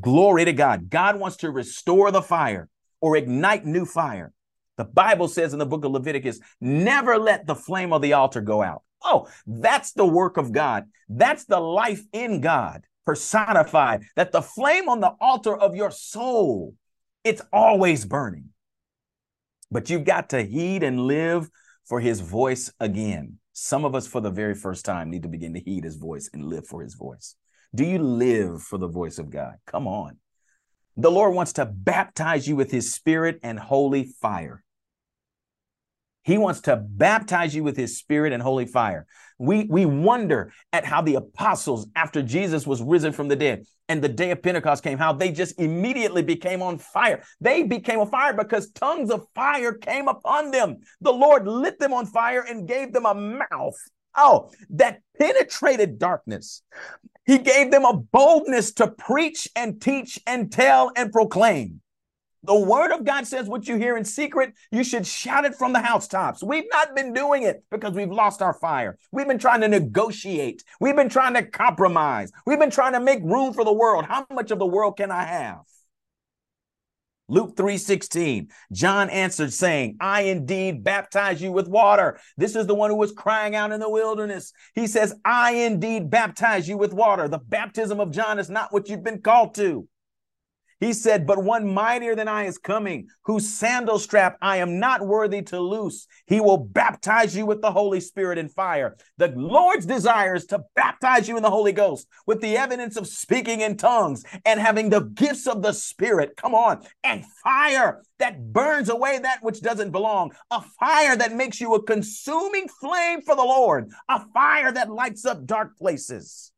Glory 0.00 0.44
to 0.44 0.52
God. 0.52 0.90
God 0.90 1.20
wants 1.20 1.38
to 1.38 1.52
restore 1.52 2.10
the 2.10 2.20
fire 2.20 2.68
or 3.00 3.16
ignite 3.16 3.64
new 3.64 3.86
fire. 3.86 4.32
The 4.76 4.84
Bible 4.84 5.28
says 5.28 5.52
in 5.52 5.60
the 5.60 5.66
book 5.66 5.84
of 5.84 5.92
Leviticus, 5.92 6.40
never 6.60 7.16
let 7.16 7.46
the 7.46 7.54
flame 7.54 7.92
of 7.92 8.02
the 8.02 8.14
altar 8.14 8.40
go 8.40 8.60
out. 8.60 8.82
Oh, 9.04 9.28
that's 9.46 9.92
the 9.92 10.04
work 10.04 10.36
of 10.36 10.50
God. 10.50 10.86
That's 11.08 11.44
the 11.44 11.60
life 11.60 12.02
in 12.12 12.40
God 12.40 12.82
personified, 13.06 14.04
that 14.16 14.32
the 14.32 14.42
flame 14.42 14.86
on 14.88 15.00
the 15.00 15.14
altar 15.18 15.56
of 15.56 15.74
your 15.74 15.90
soul 15.90 16.74
it's 17.24 17.42
always 17.52 18.04
burning. 18.04 18.50
But 19.70 19.90
you've 19.90 20.04
got 20.04 20.30
to 20.30 20.42
heed 20.42 20.82
and 20.82 21.00
live 21.00 21.50
for 21.86 22.00
his 22.00 22.20
voice 22.20 22.72
again. 22.80 23.38
Some 23.52 23.84
of 23.84 23.94
us, 23.94 24.06
for 24.06 24.20
the 24.20 24.30
very 24.30 24.54
first 24.54 24.84
time, 24.84 25.10
need 25.10 25.22
to 25.22 25.28
begin 25.28 25.54
to 25.54 25.60
heed 25.60 25.84
his 25.84 25.96
voice 25.96 26.30
and 26.32 26.44
live 26.44 26.66
for 26.66 26.82
his 26.82 26.94
voice. 26.94 27.34
Do 27.74 27.84
you 27.84 27.98
live 27.98 28.62
for 28.62 28.78
the 28.78 28.88
voice 28.88 29.18
of 29.18 29.30
God? 29.30 29.54
Come 29.66 29.86
on. 29.86 30.18
The 30.96 31.10
Lord 31.10 31.34
wants 31.34 31.52
to 31.54 31.66
baptize 31.66 32.48
you 32.48 32.56
with 32.56 32.70
his 32.70 32.94
spirit 32.94 33.38
and 33.42 33.58
holy 33.58 34.04
fire. 34.20 34.64
He 36.28 36.36
wants 36.36 36.60
to 36.62 36.76
baptize 36.76 37.54
you 37.54 37.64
with 37.64 37.78
his 37.78 37.96
spirit 37.96 38.34
and 38.34 38.42
holy 38.42 38.66
fire. 38.66 39.06
We, 39.38 39.64
we 39.64 39.86
wonder 39.86 40.52
at 40.74 40.84
how 40.84 41.00
the 41.00 41.14
apostles, 41.14 41.88
after 41.96 42.22
Jesus 42.22 42.66
was 42.66 42.82
risen 42.82 43.14
from 43.14 43.28
the 43.28 43.34
dead 43.34 43.64
and 43.88 44.02
the 44.02 44.10
day 44.10 44.30
of 44.30 44.42
Pentecost 44.42 44.82
came, 44.82 44.98
how 44.98 45.14
they 45.14 45.32
just 45.32 45.58
immediately 45.58 46.20
became 46.20 46.60
on 46.60 46.76
fire. 46.76 47.22
They 47.40 47.62
became 47.62 47.98
on 48.00 48.10
fire 48.10 48.34
because 48.34 48.70
tongues 48.72 49.10
of 49.10 49.26
fire 49.34 49.72
came 49.72 50.06
upon 50.06 50.50
them. 50.50 50.80
The 51.00 51.14
Lord 51.14 51.48
lit 51.48 51.78
them 51.78 51.94
on 51.94 52.04
fire 52.04 52.44
and 52.46 52.68
gave 52.68 52.92
them 52.92 53.06
a 53.06 53.14
mouth. 53.14 53.78
Oh, 54.14 54.50
that 54.68 55.00
penetrated 55.18 55.98
darkness. 55.98 56.62
He 57.24 57.38
gave 57.38 57.70
them 57.70 57.86
a 57.86 57.94
boldness 57.96 58.72
to 58.72 58.88
preach 58.88 59.48
and 59.56 59.80
teach 59.80 60.20
and 60.26 60.52
tell 60.52 60.92
and 60.94 61.10
proclaim. 61.10 61.80
The 62.44 62.58
word 62.58 62.92
of 62.92 63.04
God 63.04 63.26
says 63.26 63.48
what 63.48 63.66
you 63.66 63.76
hear 63.76 63.96
in 63.96 64.04
secret, 64.04 64.54
you 64.70 64.84
should 64.84 65.06
shout 65.06 65.44
it 65.44 65.56
from 65.56 65.72
the 65.72 65.80
housetops. 65.80 66.42
We've 66.42 66.68
not 66.70 66.94
been 66.94 67.12
doing 67.12 67.42
it 67.42 67.64
because 67.70 67.94
we've 67.94 68.12
lost 68.12 68.42
our 68.42 68.54
fire. 68.54 68.96
We've 69.10 69.26
been 69.26 69.40
trying 69.40 69.60
to 69.62 69.68
negotiate. 69.68 70.62
We've 70.80 70.94
been 70.94 71.08
trying 71.08 71.34
to 71.34 71.42
compromise. 71.42 72.30
We've 72.46 72.60
been 72.60 72.70
trying 72.70 72.92
to 72.92 73.00
make 73.00 73.22
room 73.24 73.52
for 73.52 73.64
the 73.64 73.72
world. 73.72 74.04
How 74.04 74.24
much 74.30 74.52
of 74.52 74.60
the 74.60 74.66
world 74.66 74.96
can 74.96 75.10
I 75.10 75.24
have? 75.24 75.58
Luke 77.30 77.56
3:16 77.56 78.48
John 78.72 79.10
answered 79.10 79.52
saying 79.52 79.98
I 80.00 80.22
indeed 80.22 80.82
baptize 80.82 81.42
you 81.42 81.52
with 81.52 81.68
water 81.68 82.18
this 82.38 82.56
is 82.56 82.66
the 82.66 82.74
one 82.74 82.88
who 82.88 82.96
was 82.96 83.12
crying 83.12 83.54
out 83.54 83.70
in 83.70 83.80
the 83.80 83.90
wilderness 83.90 84.54
he 84.74 84.86
says 84.86 85.14
I 85.26 85.50
indeed 85.50 86.08
baptize 86.08 86.66
you 86.66 86.78
with 86.78 86.94
water 86.94 87.28
the 87.28 87.38
baptism 87.38 88.00
of 88.00 88.12
John 88.12 88.38
is 88.38 88.48
not 88.48 88.72
what 88.72 88.88
you've 88.88 89.04
been 89.04 89.20
called 89.20 89.54
to 89.56 89.86
he 90.80 90.92
said, 90.92 91.26
But 91.26 91.42
one 91.42 91.72
mightier 91.72 92.14
than 92.14 92.28
I 92.28 92.44
is 92.44 92.58
coming, 92.58 93.08
whose 93.24 93.48
sandal 93.48 93.98
strap 93.98 94.36
I 94.40 94.58
am 94.58 94.78
not 94.78 95.06
worthy 95.06 95.42
to 95.42 95.60
loose. 95.60 96.06
He 96.26 96.40
will 96.40 96.58
baptize 96.58 97.36
you 97.36 97.46
with 97.46 97.60
the 97.60 97.72
Holy 97.72 98.00
Spirit 98.00 98.38
and 98.38 98.52
fire. 98.52 98.96
The 99.16 99.28
Lord's 99.28 99.86
desire 99.86 100.36
is 100.36 100.46
to 100.46 100.64
baptize 100.76 101.28
you 101.28 101.36
in 101.36 101.42
the 101.42 101.50
Holy 101.50 101.72
Ghost 101.72 102.06
with 102.26 102.40
the 102.40 102.56
evidence 102.56 102.96
of 102.96 103.08
speaking 103.08 103.60
in 103.60 103.76
tongues 103.76 104.24
and 104.44 104.60
having 104.60 104.90
the 104.90 105.00
gifts 105.00 105.46
of 105.46 105.62
the 105.62 105.72
Spirit. 105.72 106.36
Come 106.36 106.54
on, 106.54 106.82
and 107.02 107.24
fire 107.42 108.02
that 108.18 108.52
burns 108.52 108.88
away 108.88 109.18
that 109.18 109.42
which 109.42 109.60
doesn't 109.60 109.90
belong, 109.90 110.32
a 110.50 110.62
fire 110.78 111.16
that 111.16 111.34
makes 111.34 111.60
you 111.60 111.74
a 111.74 111.82
consuming 111.82 112.68
flame 112.80 113.22
for 113.22 113.34
the 113.34 113.42
Lord, 113.42 113.90
a 114.08 114.24
fire 114.32 114.72
that 114.72 114.90
lights 114.90 115.24
up 115.24 115.44
dark 115.46 115.76
places. 115.76 116.52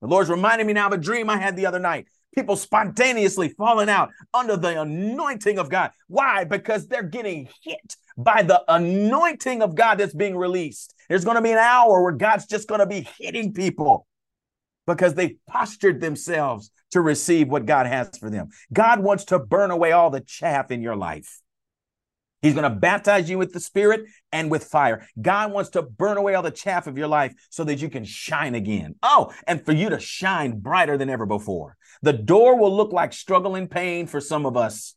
The 0.00 0.08
Lord's 0.08 0.30
reminding 0.30 0.66
me 0.66 0.72
now 0.72 0.88
of 0.88 0.92
a 0.92 0.98
dream 0.98 1.30
I 1.30 1.36
had 1.36 1.56
the 1.56 1.66
other 1.66 1.78
night 1.78 2.08
people 2.34 2.56
spontaneously 2.56 3.48
falling 3.50 3.88
out 3.88 4.10
under 4.32 4.56
the 4.56 4.80
anointing 4.80 5.58
of 5.58 5.68
God. 5.68 5.90
Why? 6.08 6.44
Because 6.44 6.86
they're 6.86 7.02
getting 7.02 7.48
hit 7.62 7.96
by 8.16 8.42
the 8.42 8.62
anointing 8.68 9.62
of 9.62 9.74
God 9.74 9.98
that's 9.98 10.14
being 10.14 10.36
released. 10.36 10.94
There's 11.08 11.24
going 11.24 11.36
to 11.36 11.42
be 11.42 11.52
an 11.52 11.58
hour 11.58 12.02
where 12.02 12.12
God's 12.12 12.46
just 12.46 12.68
going 12.68 12.80
to 12.80 12.86
be 12.86 13.08
hitting 13.18 13.52
people 13.52 14.06
because 14.86 15.14
they 15.14 15.36
postured 15.48 16.00
themselves 16.00 16.70
to 16.90 17.00
receive 17.00 17.48
what 17.48 17.66
God 17.66 17.86
has 17.86 18.16
for 18.18 18.30
them. 18.30 18.48
God 18.72 19.00
wants 19.00 19.24
to 19.26 19.38
burn 19.38 19.70
away 19.70 19.92
all 19.92 20.10
the 20.10 20.20
chaff 20.20 20.70
in 20.70 20.82
your 20.82 20.96
life. 20.96 21.40
He's 22.42 22.54
going 22.54 22.64
to 22.64 22.70
baptize 22.70 23.30
you 23.30 23.38
with 23.38 23.52
the 23.52 23.60
Spirit 23.60 24.02
and 24.32 24.50
with 24.50 24.64
fire. 24.64 25.06
God 25.20 25.52
wants 25.52 25.70
to 25.70 25.82
burn 25.82 26.16
away 26.16 26.34
all 26.34 26.42
the 26.42 26.50
chaff 26.50 26.86
of 26.86 26.98
your 26.98 27.06
life 27.06 27.32
so 27.50 27.64
that 27.64 27.80
you 27.80 27.88
can 27.88 28.04
shine 28.04 28.54
again. 28.54 28.96
Oh, 29.02 29.32
and 29.46 29.64
for 29.64 29.72
you 29.72 29.88
to 29.90 30.00
shine 30.00 30.58
brighter 30.58 30.98
than 30.98 31.08
ever 31.08 31.24
before. 31.24 31.76
The 32.02 32.12
door 32.12 32.58
will 32.58 32.76
look 32.76 32.92
like 32.92 33.12
struggle 33.12 33.54
and 33.54 33.70
pain 33.70 34.06
for 34.08 34.20
some 34.20 34.44
of 34.44 34.56
us. 34.56 34.96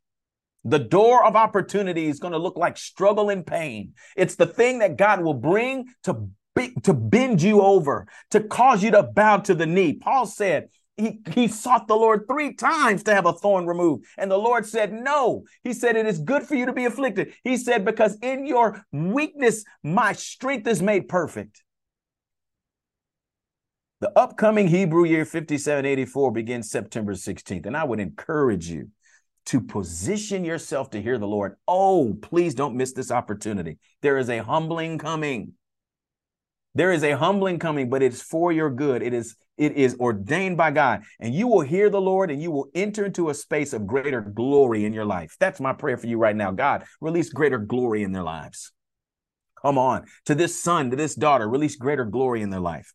The 0.63 0.79
door 0.79 1.23
of 1.23 1.35
opportunity 1.35 2.07
is 2.07 2.19
going 2.19 2.33
to 2.33 2.39
look 2.39 2.57
like 2.57 2.77
struggle 2.77 3.29
and 3.29 3.45
pain. 3.45 3.93
It's 4.17 4.35
the 4.35 4.47
thing 4.47 4.79
that 4.79 4.97
God 4.97 5.21
will 5.21 5.35
bring 5.35 5.85
to 6.03 6.29
be, 6.55 6.73
to 6.83 6.93
bend 6.93 7.43
you 7.43 7.61
over, 7.61 8.07
to 8.31 8.39
cause 8.39 8.81
you 8.81 8.89
to 8.91 9.03
bow 9.03 9.37
to 9.37 9.53
the 9.53 9.67
knee. 9.67 9.93
Paul 9.93 10.25
said, 10.25 10.69
he, 10.97 11.19
he 11.31 11.47
sought 11.47 11.87
the 11.87 11.95
Lord 11.95 12.25
three 12.27 12.53
times 12.53 13.03
to 13.03 13.13
have 13.13 13.25
a 13.25 13.33
thorn 13.33 13.65
removed. 13.65 14.05
And 14.17 14.31
the 14.31 14.37
Lord 14.37 14.65
said, 14.65 14.93
No. 14.93 15.43
He 15.63 15.73
said, 15.73 15.95
It 15.95 16.05
is 16.05 16.19
good 16.19 16.43
for 16.43 16.55
you 16.55 16.65
to 16.65 16.73
be 16.73 16.85
afflicted. 16.85 17.33
He 17.43 17.57
said, 17.57 17.83
Because 17.83 18.17
in 18.21 18.45
your 18.45 18.85
weakness, 18.91 19.65
my 19.83 20.13
strength 20.13 20.67
is 20.67 20.81
made 20.81 21.09
perfect. 21.09 21.63
The 23.99 24.11
upcoming 24.17 24.67
Hebrew 24.67 25.05
year 25.05 25.25
5784 25.25 26.31
begins 26.31 26.69
September 26.69 27.13
16th. 27.13 27.65
And 27.65 27.75
I 27.75 27.83
would 27.83 27.99
encourage 27.99 28.69
you 28.69 28.89
to 29.47 29.61
position 29.61 30.43
yourself 30.43 30.89
to 30.91 31.01
hear 31.01 31.17
the 31.17 31.27
Lord. 31.27 31.55
Oh, 31.67 32.17
please 32.21 32.55
don't 32.55 32.75
miss 32.75 32.93
this 32.93 33.11
opportunity. 33.11 33.77
There 34.01 34.17
is 34.17 34.29
a 34.29 34.43
humbling 34.43 34.97
coming. 34.97 35.53
There 36.75 36.91
is 36.91 37.03
a 37.03 37.17
humbling 37.17 37.57
coming, 37.57 37.89
but 37.89 38.03
it's 38.03 38.21
for 38.21 38.51
your 38.51 38.69
good. 38.69 39.01
It 39.01 39.13
is 39.13 39.35
it 39.57 39.77
is 39.77 39.95
ordained 39.95 40.57
by 40.57 40.71
God, 40.71 41.03
and 41.19 41.33
you 41.33 41.47
will 41.47 41.61
hear 41.61 41.89
the 41.89 42.01
Lord 42.01 42.29
and 42.29 42.41
you 42.41 42.51
will 42.51 42.67
enter 42.75 43.05
into 43.05 43.29
a 43.29 43.33
space 43.33 43.71
of 43.71 43.87
greater 43.87 44.19
glory 44.19 44.83
in 44.83 44.91
your 44.91 45.05
life. 45.05 45.37
That's 45.39 45.61
my 45.61 45.71
prayer 45.71 45.97
for 45.97 46.07
you 46.07 46.17
right 46.17 46.35
now. 46.35 46.51
God, 46.51 46.83
release 46.99 47.29
greater 47.29 47.57
glory 47.57 48.03
in 48.03 48.11
their 48.11 48.23
lives. 48.23 48.73
Come 49.61 49.77
on, 49.77 50.03
to 50.25 50.35
this 50.35 50.61
son, 50.61 50.91
to 50.91 50.97
this 50.97 51.15
daughter, 51.15 51.49
release 51.49 51.77
greater 51.77 52.05
glory 52.05 52.41
in 52.41 52.49
their 52.49 52.59
life. 52.59 52.93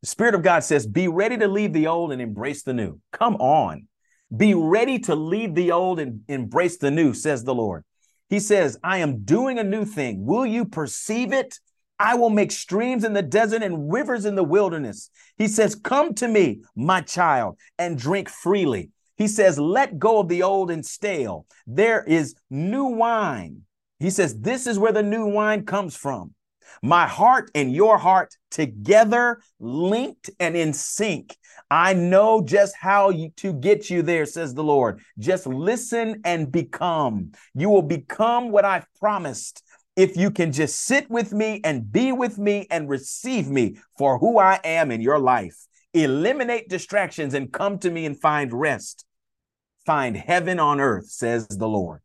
The 0.00 0.08
Spirit 0.08 0.34
of 0.34 0.42
God 0.42 0.64
says, 0.64 0.86
Be 0.86 1.08
ready 1.08 1.36
to 1.36 1.46
leave 1.48 1.74
the 1.74 1.88
old 1.88 2.12
and 2.12 2.22
embrace 2.22 2.62
the 2.62 2.72
new. 2.72 3.00
Come 3.12 3.36
on. 3.36 3.86
Be 4.34 4.54
ready 4.54 4.98
to 5.00 5.14
leave 5.14 5.54
the 5.54 5.72
old 5.72 6.00
and 6.00 6.22
embrace 6.28 6.78
the 6.78 6.90
new, 6.90 7.14
says 7.14 7.44
the 7.44 7.54
Lord. 7.54 7.84
He 8.28 8.40
says, 8.40 8.78
I 8.82 8.98
am 8.98 9.24
doing 9.24 9.58
a 9.58 9.64
new 9.64 9.84
thing. 9.84 10.24
Will 10.24 10.46
you 10.46 10.64
perceive 10.64 11.32
it? 11.32 11.58
I 11.98 12.14
will 12.14 12.30
make 12.30 12.52
streams 12.52 13.04
in 13.04 13.12
the 13.12 13.22
desert 13.22 13.62
and 13.62 13.92
rivers 13.92 14.24
in 14.24 14.36
the 14.36 14.44
wilderness. 14.44 15.10
He 15.36 15.48
says, 15.48 15.74
Come 15.74 16.14
to 16.14 16.28
me, 16.28 16.62
my 16.76 17.00
child, 17.00 17.58
and 17.78 17.98
drink 17.98 18.28
freely. 18.28 18.90
He 19.16 19.26
says, 19.26 19.58
Let 19.58 19.98
go 19.98 20.20
of 20.20 20.28
the 20.28 20.42
old 20.42 20.70
and 20.70 20.86
stale. 20.86 21.46
There 21.66 22.04
is 22.04 22.34
new 22.50 22.84
wine. 22.84 23.62
He 23.98 24.10
says, 24.10 24.38
This 24.38 24.66
is 24.66 24.78
where 24.78 24.92
the 24.92 25.02
new 25.02 25.26
wine 25.26 25.64
comes 25.64 25.96
from. 25.96 26.34
My 26.82 27.06
heart 27.06 27.50
and 27.54 27.72
your 27.72 27.98
heart 27.98 28.36
together, 28.50 29.40
linked 29.58 30.30
and 30.38 30.56
in 30.56 30.72
sync. 30.72 31.36
I 31.70 31.94
know 31.94 32.42
just 32.42 32.76
how 32.76 33.10
you, 33.10 33.30
to 33.38 33.52
get 33.52 33.90
you 33.90 34.02
there, 34.02 34.26
says 34.26 34.54
the 34.54 34.62
Lord. 34.62 35.00
Just 35.18 35.46
listen 35.46 36.20
and 36.24 36.52
become. 36.52 37.32
You 37.54 37.70
will 37.70 37.82
become 37.82 38.50
what 38.50 38.64
I've 38.64 38.86
promised 39.00 39.62
if 39.98 40.16
you 40.16 40.30
can 40.30 40.52
just 40.52 40.80
sit 40.82 41.10
with 41.10 41.32
me 41.32 41.60
and 41.64 41.90
be 41.90 42.12
with 42.12 42.38
me 42.38 42.68
and 42.70 42.88
receive 42.88 43.50
me 43.50 43.76
for 43.98 44.20
who 44.20 44.38
I 44.38 44.60
am 44.62 44.92
in 44.92 45.00
your 45.00 45.18
life. 45.18 45.66
Eliminate 45.92 46.68
distractions 46.68 47.34
and 47.34 47.52
come 47.52 47.80
to 47.80 47.90
me 47.90 48.06
and 48.06 48.16
find 48.16 48.52
rest. 48.52 49.04
Find 49.84 50.16
heaven 50.16 50.60
on 50.60 50.78
earth, 50.78 51.10
says 51.10 51.48
the 51.48 51.66
Lord. 51.66 52.00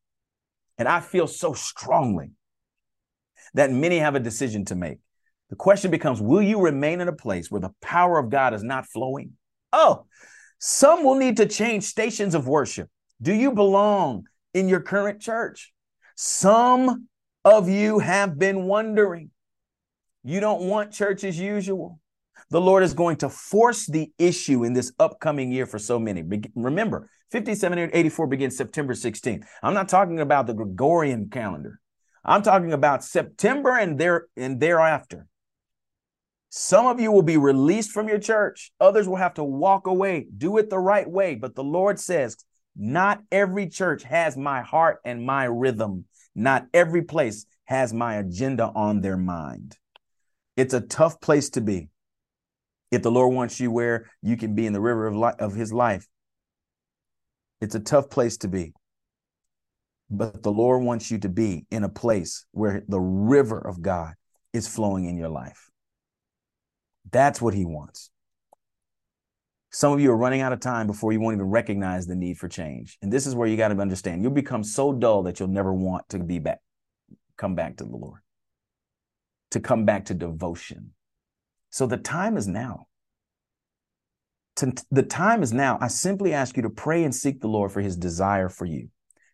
And 0.80 0.88
I 0.88 1.02
feel 1.02 1.28
so 1.28 1.54
strongly 1.54 2.32
that 3.54 3.70
many 3.70 4.00
have 4.00 4.16
a 4.16 4.20
decision 4.20 4.66
to 4.66 4.76
make. 4.76 4.98
The 5.52 5.56
question 5.56 5.92
becomes 5.92 6.20
Will 6.20 6.42
you 6.42 6.60
remain 6.60 7.00
in 7.00 7.08
a 7.08 7.14
place 7.14 7.52
where 7.52 7.62
the 7.62 7.76
power 7.80 8.18
of 8.18 8.32
God 8.32 8.56
is 8.56 8.64
not 8.64 8.88
flowing? 8.88 9.34
Oh, 9.72 10.08
some 10.58 11.04
will 11.04 11.16
need 11.16 11.38
to 11.38 11.46
change 11.46 11.84
stations 11.84 12.34
of 12.34 12.48
worship. 12.48 12.90
Do 13.22 13.36
you 13.36 13.52
belong 13.52 14.26
in 14.56 14.68
your 14.68 14.80
current 14.80 15.22
church? 15.22 15.72
Some 16.16 17.08
of 17.46 17.70
you 17.70 18.00
have 18.00 18.38
been 18.38 18.66
wondering. 18.66 19.32
You 20.24 20.40
don't 20.40 20.62
want 20.62 20.94
church 20.94 21.24
as 21.24 21.38
usual. 21.40 22.00
The 22.50 22.62
Lord 22.62 22.84
is 22.84 22.94
going 22.94 23.18
to 23.18 23.30
force 23.30 23.88
the 23.88 24.12
issue 24.18 24.64
in 24.64 24.74
this 24.74 24.92
upcoming 25.00 25.52
year 25.52 25.66
for 25.66 25.80
so 25.80 26.00
many. 26.00 26.24
Remember, 26.56 27.10
5784 27.32 28.28
begins 28.28 28.58
September 28.58 28.94
16th. 28.94 29.44
I'm 29.62 29.74
not 29.74 29.90
talking 29.90 30.20
about 30.20 30.48
the 30.48 30.54
Gregorian 30.54 31.30
calendar. 31.30 31.80
I'm 32.24 32.42
talking 32.42 32.72
about 32.72 33.04
September 33.04 33.78
and 33.78 34.00
there 34.00 34.28
and 34.38 34.60
thereafter. 34.60 35.28
Some 36.50 36.86
of 36.86 37.00
you 37.00 37.12
will 37.12 37.24
be 37.24 37.38
released 37.38 37.92
from 37.92 38.08
your 38.08 38.20
church. 38.20 38.72
Others 38.80 39.10
will 39.10 39.16
have 39.16 39.34
to 39.36 39.44
walk 39.44 39.88
away. 39.88 40.28
Do 40.38 40.58
it 40.60 40.70
the 40.70 40.80
right 40.80 41.10
way. 41.10 41.36
But 41.36 41.56
the 41.56 41.64
Lord 41.64 42.00
says, 42.00 42.38
not 42.76 43.22
every 43.32 43.68
church 43.68 44.04
has 44.04 44.38
my 44.38 44.62
heart 44.62 45.00
and 45.04 45.26
my 45.26 45.46
rhythm. 45.46 46.06
Not 46.36 46.68
every 46.74 47.04
place 47.04 47.46
has 47.66 47.94
my 47.94 48.16
agenda 48.16 48.72
on 48.76 49.02
their 49.02 49.18
mind. 49.18 49.78
It's 50.56 50.74
a 50.74 50.82
tough 50.82 51.22
place 51.22 51.50
to 51.52 51.62
be. 51.62 51.90
If 52.92 53.02
the 53.02 53.12
Lord 53.12 53.34
wants 53.34 53.60
you 53.60 53.72
where 53.72 54.10
you 54.22 54.38
can 54.38 54.56
be 54.56 54.66
in 54.66 54.74
the 54.74 54.82
river 54.82 55.08
of, 55.08 55.16
li- 55.16 55.40
of 55.40 55.56
his 55.56 55.74
life, 55.74 56.08
it's 57.60 57.76
a 57.76 57.80
tough 57.80 58.10
place 58.10 58.38
to 58.38 58.48
be. 58.48 58.74
But 60.10 60.44
the 60.44 60.52
Lord 60.52 60.84
wants 60.84 61.10
you 61.10 61.18
to 61.20 61.30
be 61.30 61.66
in 61.72 61.84
a 61.84 61.90
place 61.90 62.46
where 62.52 62.84
the 62.88 63.00
river 63.00 63.58
of 63.58 63.82
God 63.82 64.14
is 64.52 64.68
flowing 64.68 65.06
in 65.06 65.18
your 65.18 65.30
life. 65.30 65.72
That's 67.12 67.42
what 67.42 67.54
he 67.54 67.66
wants. 67.66 68.12
Some 69.74 69.92
of 69.92 70.00
you 70.00 70.12
are 70.12 70.18
running 70.18 70.42
out 70.42 70.54
of 70.54 70.60
time 70.60 70.86
before 70.86 71.12
you 71.12 71.20
won't 71.20 71.34
even 71.34 71.50
recognize 71.50 72.06
the 72.06 72.16
need 72.16 72.38
for 72.38 72.48
change. 72.48 73.00
And 73.02 73.12
this 73.12 73.26
is 73.26 73.34
where 73.34 73.48
you 73.48 73.58
got 73.58 73.70
to 73.70 73.80
understand. 73.80 74.22
You'll 74.22 74.32
become 74.32 74.64
so 74.64 74.94
dull 74.94 75.24
that 75.24 75.40
you'll 75.40 75.50
never 75.50 75.74
want 75.74 76.08
to 76.10 76.20
be 76.20 76.38
back, 76.38 76.60
come 77.38 77.56
back 77.56 77.78
to 77.78 77.84
the 77.84 77.96
Lord, 77.96 78.20
to 79.50 79.60
come 79.60 79.84
back 79.84 80.06
to 80.06 80.14
devotion. 80.14 80.92
So 81.72 81.88
the 81.88 81.98
time 81.98 82.38
is 82.38 82.48
now. 82.48 82.86
To, 84.58 84.72
the 84.92 85.02
time 85.02 85.42
is 85.42 85.52
now. 85.52 85.80
I 85.82 85.88
simply 85.88 86.34
ask 86.34 86.56
you 86.56 86.62
to 86.62 86.70
pray 86.70 87.04
and 87.04 87.14
seek 87.14 87.42
the 87.42 87.48
Lord 87.48 87.72
for 87.72 87.82
his 87.82 87.98
desire 87.98 88.50
for 88.50 88.66
you. 88.66 88.90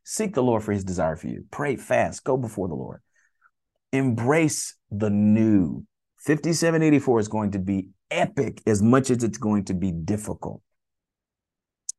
Seek 0.06 0.36
the 0.36 0.44
Lord 0.44 0.64
for 0.64 0.72
his 0.72 0.86
desire 0.86 1.18
for 1.18 1.28
you. 1.28 1.44
Pray 1.52 1.76
fast, 1.76 2.24
go 2.24 2.38
before 2.38 2.70
the 2.70 2.76
Lord. 2.76 3.02
Embrace 3.92 4.76
the 4.90 5.10
new. 5.10 5.86
5784 6.20 7.20
is 7.20 7.28
going 7.28 7.52
to 7.52 7.60
be 7.60 7.90
epic 8.12 8.62
as 8.66 8.82
much 8.82 9.10
as 9.10 9.24
it's 9.24 9.38
going 9.38 9.66
to 9.66 9.74
be 9.74 9.92
difficult. 9.92 10.62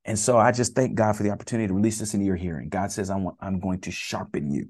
And 0.05 0.18
so 0.18 0.38
I 0.38 0.53
just 0.53 0.75
thank 0.75 0.94
God 0.94 1.16
for 1.16 1.23
the 1.23 1.31
opportunity 1.31 1.68
to 1.68 1.75
release 1.75 1.99
this 1.99 2.14
into 2.14 2.27
your 2.27 2.37
hearing. 2.37 2.68
God 2.68 2.90
says, 2.90 3.11
I 3.11 3.16
want, 3.16 3.37
I'm 3.40 3.61
going 3.61 3.81
to 3.83 3.90
sharpen 3.90 4.51
you. 4.51 4.68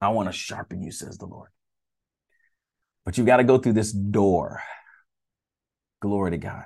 I 0.00 0.10
want 0.10 0.28
to 0.28 0.32
sharpen 0.32 0.82
you, 0.82 0.90
says 0.90 1.16
the 1.18 1.26
Lord. 1.26 1.48
But 3.04 3.16
you've 3.16 3.26
got 3.26 3.38
to 3.38 3.44
go 3.44 3.56
through 3.58 3.72
this 3.72 3.92
door. 3.92 4.62
Glory 6.02 6.32
to 6.32 6.38
God. 6.38 6.64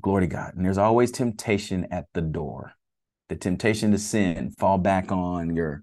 Glory 0.00 0.22
to 0.22 0.26
God. 0.26 0.54
And 0.56 0.64
there's 0.64 0.78
always 0.78 1.10
temptation 1.10 1.86
at 1.90 2.06
the 2.14 2.20
door. 2.20 2.72
The 3.28 3.36
temptation 3.36 3.90
to 3.90 3.98
sin, 3.98 4.54
fall 4.58 4.78
back 4.78 5.10
on 5.10 5.54
your 5.54 5.82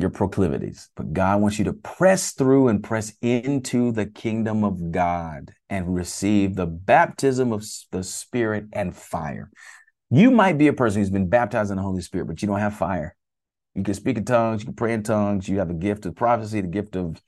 your 0.00 0.10
proclivities, 0.10 0.90
but 0.94 1.12
God 1.12 1.40
wants 1.40 1.58
you 1.58 1.64
to 1.64 1.72
press 1.72 2.32
through 2.32 2.68
and 2.68 2.82
press 2.82 3.12
into 3.22 3.92
the 3.92 4.06
kingdom 4.06 4.62
of 4.62 4.90
God 4.90 5.52
and 5.70 5.94
receive 5.94 6.54
the 6.54 6.66
baptism 6.66 7.52
of 7.52 7.64
the 7.92 8.02
Spirit 8.02 8.66
and 8.72 8.94
fire. 8.94 9.50
You 10.10 10.30
might 10.30 10.58
be 10.58 10.68
a 10.68 10.72
person 10.72 11.00
who's 11.00 11.10
been 11.10 11.28
baptized 11.28 11.70
in 11.70 11.76
the 11.76 11.82
Holy 11.82 12.02
Spirit, 12.02 12.26
but 12.26 12.42
you 12.42 12.48
don't 12.48 12.60
have 12.60 12.74
fire. 12.74 13.16
You 13.74 13.82
can 13.82 13.94
speak 13.94 14.18
in 14.18 14.24
tongues, 14.24 14.62
you 14.62 14.66
can 14.66 14.74
pray 14.74 14.92
in 14.92 15.02
tongues, 15.02 15.48
you 15.48 15.58
have 15.58 15.70
a 15.70 15.74
gift 15.74 16.06
of 16.06 16.14
prophecy, 16.14 16.60
the 16.60 16.68
gift 16.68 16.94
of 16.94 17.20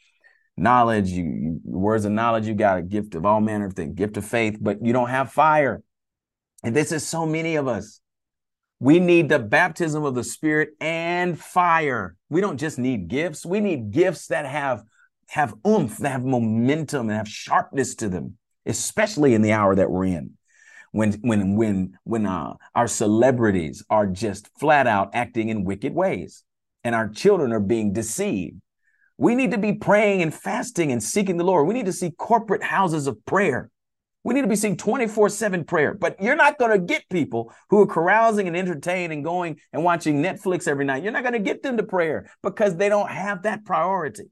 knowledge, 0.56 1.08
you, 1.08 1.24
you 1.24 1.60
words 1.64 2.04
of 2.04 2.12
knowledge, 2.12 2.46
you 2.46 2.54
got 2.54 2.78
a 2.78 2.82
gift 2.82 3.14
of 3.14 3.24
all 3.24 3.40
manner 3.40 3.66
of 3.66 3.74
things, 3.74 3.94
gift 3.94 4.16
of 4.16 4.24
faith, 4.24 4.58
but 4.60 4.84
you 4.84 4.92
don't 4.92 5.08
have 5.08 5.32
fire. 5.32 5.82
And 6.62 6.74
this 6.74 6.92
is 6.92 7.06
so 7.06 7.24
many 7.24 7.56
of 7.56 7.68
us. 7.68 8.00
We 8.80 9.00
need 9.00 9.28
the 9.28 9.40
baptism 9.40 10.04
of 10.04 10.14
the 10.14 10.22
Spirit 10.22 10.70
and 10.80 11.38
fire. 11.38 12.16
We 12.28 12.40
don't 12.40 12.58
just 12.58 12.78
need 12.78 13.08
gifts. 13.08 13.44
We 13.44 13.60
need 13.60 13.90
gifts 13.90 14.28
that 14.28 14.46
have 14.46 14.84
have 15.30 15.54
oomph, 15.66 15.98
that 15.98 16.10
have 16.10 16.24
momentum, 16.24 17.08
and 17.08 17.18
have 17.18 17.28
sharpness 17.28 17.96
to 17.96 18.08
them, 18.08 18.38
especially 18.64 19.34
in 19.34 19.42
the 19.42 19.52
hour 19.52 19.74
that 19.74 19.90
we're 19.90 20.06
in. 20.06 20.34
When 20.92 21.12
when 21.14 21.56
when 21.56 21.98
when 22.04 22.24
uh, 22.24 22.54
our 22.74 22.88
celebrities 22.88 23.84
are 23.90 24.06
just 24.06 24.48
flat 24.58 24.86
out 24.86 25.10
acting 25.12 25.48
in 25.48 25.64
wicked 25.64 25.92
ways, 25.92 26.44
and 26.84 26.94
our 26.94 27.08
children 27.08 27.52
are 27.52 27.60
being 27.60 27.92
deceived. 27.92 28.60
We 29.18 29.34
need 29.34 29.50
to 29.50 29.58
be 29.58 29.72
praying 29.72 30.22
and 30.22 30.32
fasting 30.32 30.92
and 30.92 31.02
seeking 31.02 31.36
the 31.36 31.44
Lord. 31.44 31.66
We 31.66 31.74
need 31.74 31.86
to 31.86 31.92
see 31.92 32.12
corporate 32.12 32.62
houses 32.62 33.08
of 33.08 33.24
prayer 33.26 33.70
we 34.24 34.34
need 34.34 34.42
to 34.42 34.48
be 34.48 34.56
seeing 34.56 34.76
24 34.76 35.28
7 35.28 35.64
prayer. 35.64 35.94
But 35.94 36.20
you're 36.20 36.36
not 36.36 36.58
going 36.58 36.72
to 36.72 36.78
get 36.78 37.08
people 37.08 37.52
who 37.70 37.80
are 37.80 37.86
carousing 37.86 38.46
and 38.46 38.56
entertaining 38.56 39.18
and 39.18 39.24
going 39.24 39.60
and 39.72 39.84
watching 39.84 40.22
Netflix 40.22 40.66
every 40.66 40.84
night. 40.84 41.02
You're 41.02 41.12
not 41.12 41.22
going 41.22 41.34
to 41.34 41.38
get 41.38 41.62
them 41.62 41.76
to 41.76 41.82
prayer 41.82 42.30
because 42.42 42.76
they 42.76 42.88
don't 42.88 43.10
have 43.10 43.44
that 43.44 43.64
priority. 43.64 44.24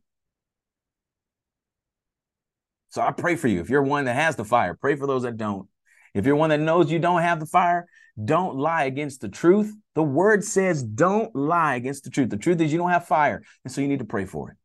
So 2.90 3.03
I 3.03 3.12
pray 3.12 3.37
for 3.37 3.49
you. 3.49 3.61
If 3.61 3.68
you're 3.68 3.83
one 3.83 4.07
that 4.07 4.14
has 4.14 4.37
the 4.37 4.44
fire, 4.44 4.75
pray 4.75 4.96
for 4.96 5.07
those 5.07 5.22
that 5.22 5.37
don't. 5.37 5.68
If 6.14 6.25
you're 6.25 6.37
one 6.37 6.51
that 6.51 6.61
knows 6.61 6.90
you 6.90 6.99
don't 6.99 7.20
have 7.20 7.40
the 7.40 7.46
fire, 7.46 7.87
don't 8.22 8.57
lie 8.57 8.85
against 8.85 9.20
the 9.20 9.29
truth. 9.29 9.75
The 9.94 10.03
word 10.03 10.44
says 10.44 10.83
don't 10.83 11.35
lie 11.37 11.75
against 11.75 12.05
the 12.05 12.11
truth. 12.11 12.31
The 12.31 12.38
truth 12.38 12.61
is 12.61 12.72
you 12.72 12.79
don't 12.79 12.90
have 12.90 13.07
fire. 13.07 13.42
And 13.64 13.72
so 13.72 13.83
you 13.83 13.88
need 13.88 13.99
to 13.99 14.07
pray 14.07 14.25
for 14.25 14.51
it. 14.51 14.57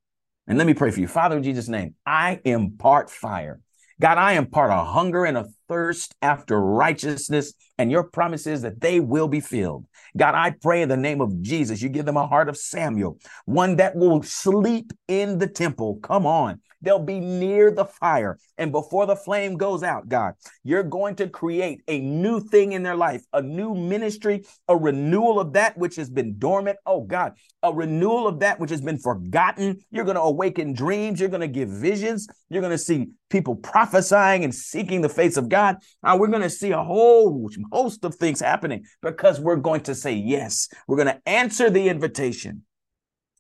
And 0.48 0.58
let 0.58 0.66
me 0.66 0.74
pray 0.74 0.92
for 0.92 1.02
you. 1.02 1.08
Father, 1.08 1.38
in 1.38 1.44
Jesus' 1.44 1.68
name, 1.68 1.96
I 2.06 2.40
impart 2.46 3.10
fire. 3.10 3.60
God, 4.02 4.18
I 4.18 4.34
am 4.34 4.48
part 4.48 4.72
of 4.72 4.88
hunger 4.88 5.26
and 5.26 5.38
a 5.38 5.46
thirst 5.70 6.16
after 6.24 6.60
righteousness, 6.60 7.54
and 7.78 7.92
your 7.92 8.02
promise 8.02 8.48
is 8.48 8.64
that 8.64 8.82
they 8.82 9.00
will 9.00 9.28
be 9.28 9.40
filled. 9.40 9.86
God, 10.18 10.34
I 10.34 10.56
pray 10.60 10.82
in 10.82 10.90
the 10.90 10.98
name 10.98 11.22
of 11.22 11.40
Jesus, 11.44 11.84
you 11.84 11.90
give 11.90 12.08
them 12.08 12.18
a 12.18 12.26
heart 12.26 12.50
of 12.50 12.58
Samuel, 12.58 13.20
one 13.46 13.76
that 13.76 13.96
will 13.96 14.24
sleep 14.24 14.92
in 15.08 15.38
the 15.38 15.46
temple. 15.46 16.00
Come 16.02 16.26
on. 16.26 16.62
They'll 16.82 17.00
be 17.00 17.20
near 17.20 17.72
the 17.72 17.86
fire. 17.86 18.38
And 18.58 18.72
before 18.72 19.06
the 19.06 19.16
flame 19.16 19.58
goes 19.58 19.84
out, 19.84 20.10
God, 20.10 20.34
you're 20.64 20.84
going 20.84 21.16
to 21.16 21.28
create 21.28 21.82
a 21.88 22.00
new 22.00 22.40
thing 22.40 22.72
in 22.74 22.84
their 22.84 22.96
life, 22.96 23.24
a 23.34 23.42
new 23.42 23.76
ministry, 23.76 24.46
a 24.68 24.76
renewal 24.76 25.40
of 25.40 25.54
that 25.54 25.78
which 25.78 25.96
has 25.96 26.10
been 26.10 26.38
dormant. 26.38 26.78
Oh, 26.86 27.02
God, 27.02 27.34
a 27.64 27.74
renewal 27.74 28.28
of 28.28 28.40
that 28.40 28.60
which 28.60 28.70
has 28.70 28.82
been 28.82 28.98
forgotten. 28.98 29.80
You're 29.92 30.06
going 30.06 30.16
to 30.16 30.22
awaken 30.22 30.74
dreams. 30.74 31.20
You're 31.20 31.30
going 31.30 31.42
to 31.42 31.48
give 31.48 31.70
visions. 31.70 32.28
You're 32.50 32.62
going 32.62 32.72
to 32.72 32.78
see 32.78 33.10
people 33.30 33.56
prophesying 33.56 34.44
and 34.44 34.54
seeking 34.54 35.02
the 35.02 35.10
face 35.10 35.38
of 35.38 35.50
God. 35.50 35.78
Uh, 36.04 36.18
we're 36.20 36.28
going 36.28 36.42
to 36.42 36.50
see 36.50 36.72
a 36.72 36.84
whole 36.84 37.50
host 37.72 38.04
of 38.04 38.16
things 38.16 38.42
happening 38.42 38.84
because 39.02 39.40
we're 39.40 39.56
going 39.56 39.82
to 39.82 39.96
say 39.96 40.14
yes. 40.14 40.68
We're 40.88 40.98
going 40.98 41.08
to 41.08 41.22
answer 41.26 41.70
the 41.70 41.90
invitation 41.90 42.64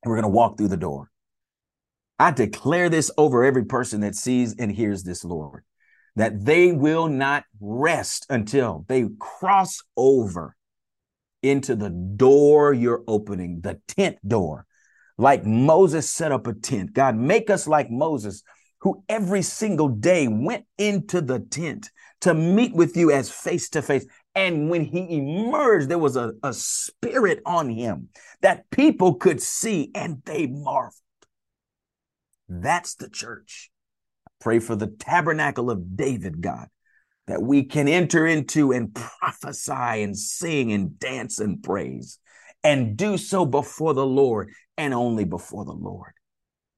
and 0.04 0.10
we're 0.10 0.15
going 0.15 0.32
to 0.32 0.36
walk 0.36 0.58
through 0.58 0.69
the 0.69 0.77
door. 0.77 1.11
I 2.21 2.29
declare 2.29 2.88
this 2.88 3.10
over 3.17 3.43
every 3.43 3.65
person 3.65 4.01
that 4.01 4.13
sees 4.13 4.55
and 4.55 4.71
hears 4.71 5.01
this, 5.01 5.25
Lord, 5.25 5.63
that 6.15 6.45
they 6.45 6.71
will 6.71 7.07
not 7.07 7.45
rest 7.60 8.27
until 8.29 8.86
they 8.88 9.07
cross 9.17 9.81
over 9.97 10.55
into 11.41 11.75
the 11.75 11.89
door 11.89 12.73
you're 12.75 13.03
opening, 13.07 13.62
the 13.62 13.81
tent 13.88 14.19
door. 14.27 14.67
like 15.17 15.47
Moses 15.47 16.12
set 16.12 16.31
up 16.31 16.45
a 16.45 16.53
tent. 16.53 16.93
God, 16.93 17.15
make 17.15 17.49
us 17.49 17.67
like 17.67 17.89
Moses, 17.89 18.43
who 18.81 19.03
every 19.10 19.41
single 19.41 19.89
day 19.89 20.27
went 20.27 20.65
into 20.77 21.21
the 21.21 21.39
tent 21.39 21.89
to 22.21 22.36
meet 22.36 22.75
with 22.75 22.95
you 22.95 23.10
as 23.10 23.31
face 23.31 23.67
to 23.71 23.81
face. 23.81 24.05
And 24.36 24.69
when 24.69 24.86
he 24.86 25.17
emerged, 25.17 25.89
there 25.89 25.97
was 25.97 26.17
a, 26.17 26.34
a 26.43 26.53
spirit 26.53 27.41
on 27.47 27.67
him 27.69 28.10
that 28.41 28.69
people 28.69 29.15
could 29.15 29.41
see 29.41 29.89
and 29.95 30.21
they 30.23 30.45
marveled. 30.45 31.01
That's 32.54 32.96
the 32.96 33.10
church. 33.10 33.72
I 34.28 34.32
pray 34.42 34.60
for 34.60 34.76
the 34.76 34.88
tabernacle 34.88 35.72
of 35.72 35.96
David, 35.96 36.42
God, 36.42 36.68
that 37.28 37.42
we 37.42 37.64
can 37.64 37.88
enter 37.88 38.28
into 38.28 38.74
and 38.74 38.94
prophesy 38.94 40.04
and 40.04 40.18
sing 40.18 40.74
and 40.74 41.00
dance 41.00 41.40
and 41.40 41.64
praise 41.64 42.20
and 42.62 42.98
do 42.98 43.18
so 43.18 43.46
before 43.46 43.94
the 43.94 44.06
Lord 44.06 44.52
and 44.78 44.94
only 44.94 45.24
before 45.24 45.64
the 45.64 45.72
Lord. 45.72 46.12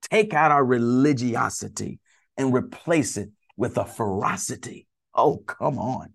Take 0.04 0.36
out 0.36 0.52
our 0.52 0.64
religiosity 0.64 2.00
and 2.38 2.54
replace 2.54 3.18
it 3.18 3.30
with 3.58 3.78
a 3.78 3.86
ferocity. 3.86 4.88
Oh, 5.16 5.38
come 5.38 5.80
on. 5.80 6.14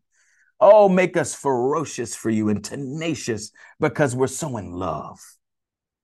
Oh, 0.61 0.89
make 0.89 1.17
us 1.17 1.35
ferocious 1.35 2.15
for 2.15 2.31
you 2.31 2.49
and 2.49 2.63
tenacious 2.63 3.51
because 3.81 4.15
we're 4.15 4.29
so 4.29 4.57
in 4.57 4.71
love. 4.71 5.19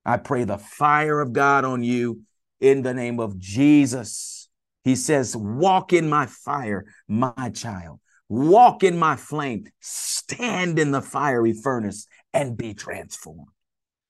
I 0.04 0.16
pray 0.16 0.42
the 0.42 0.58
fire 0.58 1.20
of 1.20 1.32
God 1.32 1.64
on 1.64 1.84
you 1.84 2.22
in 2.64 2.80
the 2.80 2.94
name 2.94 3.20
of 3.20 3.38
Jesus. 3.38 4.48
He 4.84 4.96
says, 4.96 5.36
Walk 5.36 5.92
in 5.92 6.08
my 6.08 6.24
fire, 6.24 6.86
my 7.06 7.50
child. 7.54 8.00
Walk 8.30 8.82
in 8.82 8.98
my 8.98 9.16
flame. 9.16 9.66
Stand 9.80 10.78
in 10.78 10.90
the 10.90 11.02
fiery 11.02 11.52
furnace 11.52 12.06
and 12.32 12.56
be 12.56 12.72
transformed, 12.72 13.48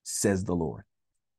says 0.05 0.45
the 0.45 0.55
Lord. 0.55 0.85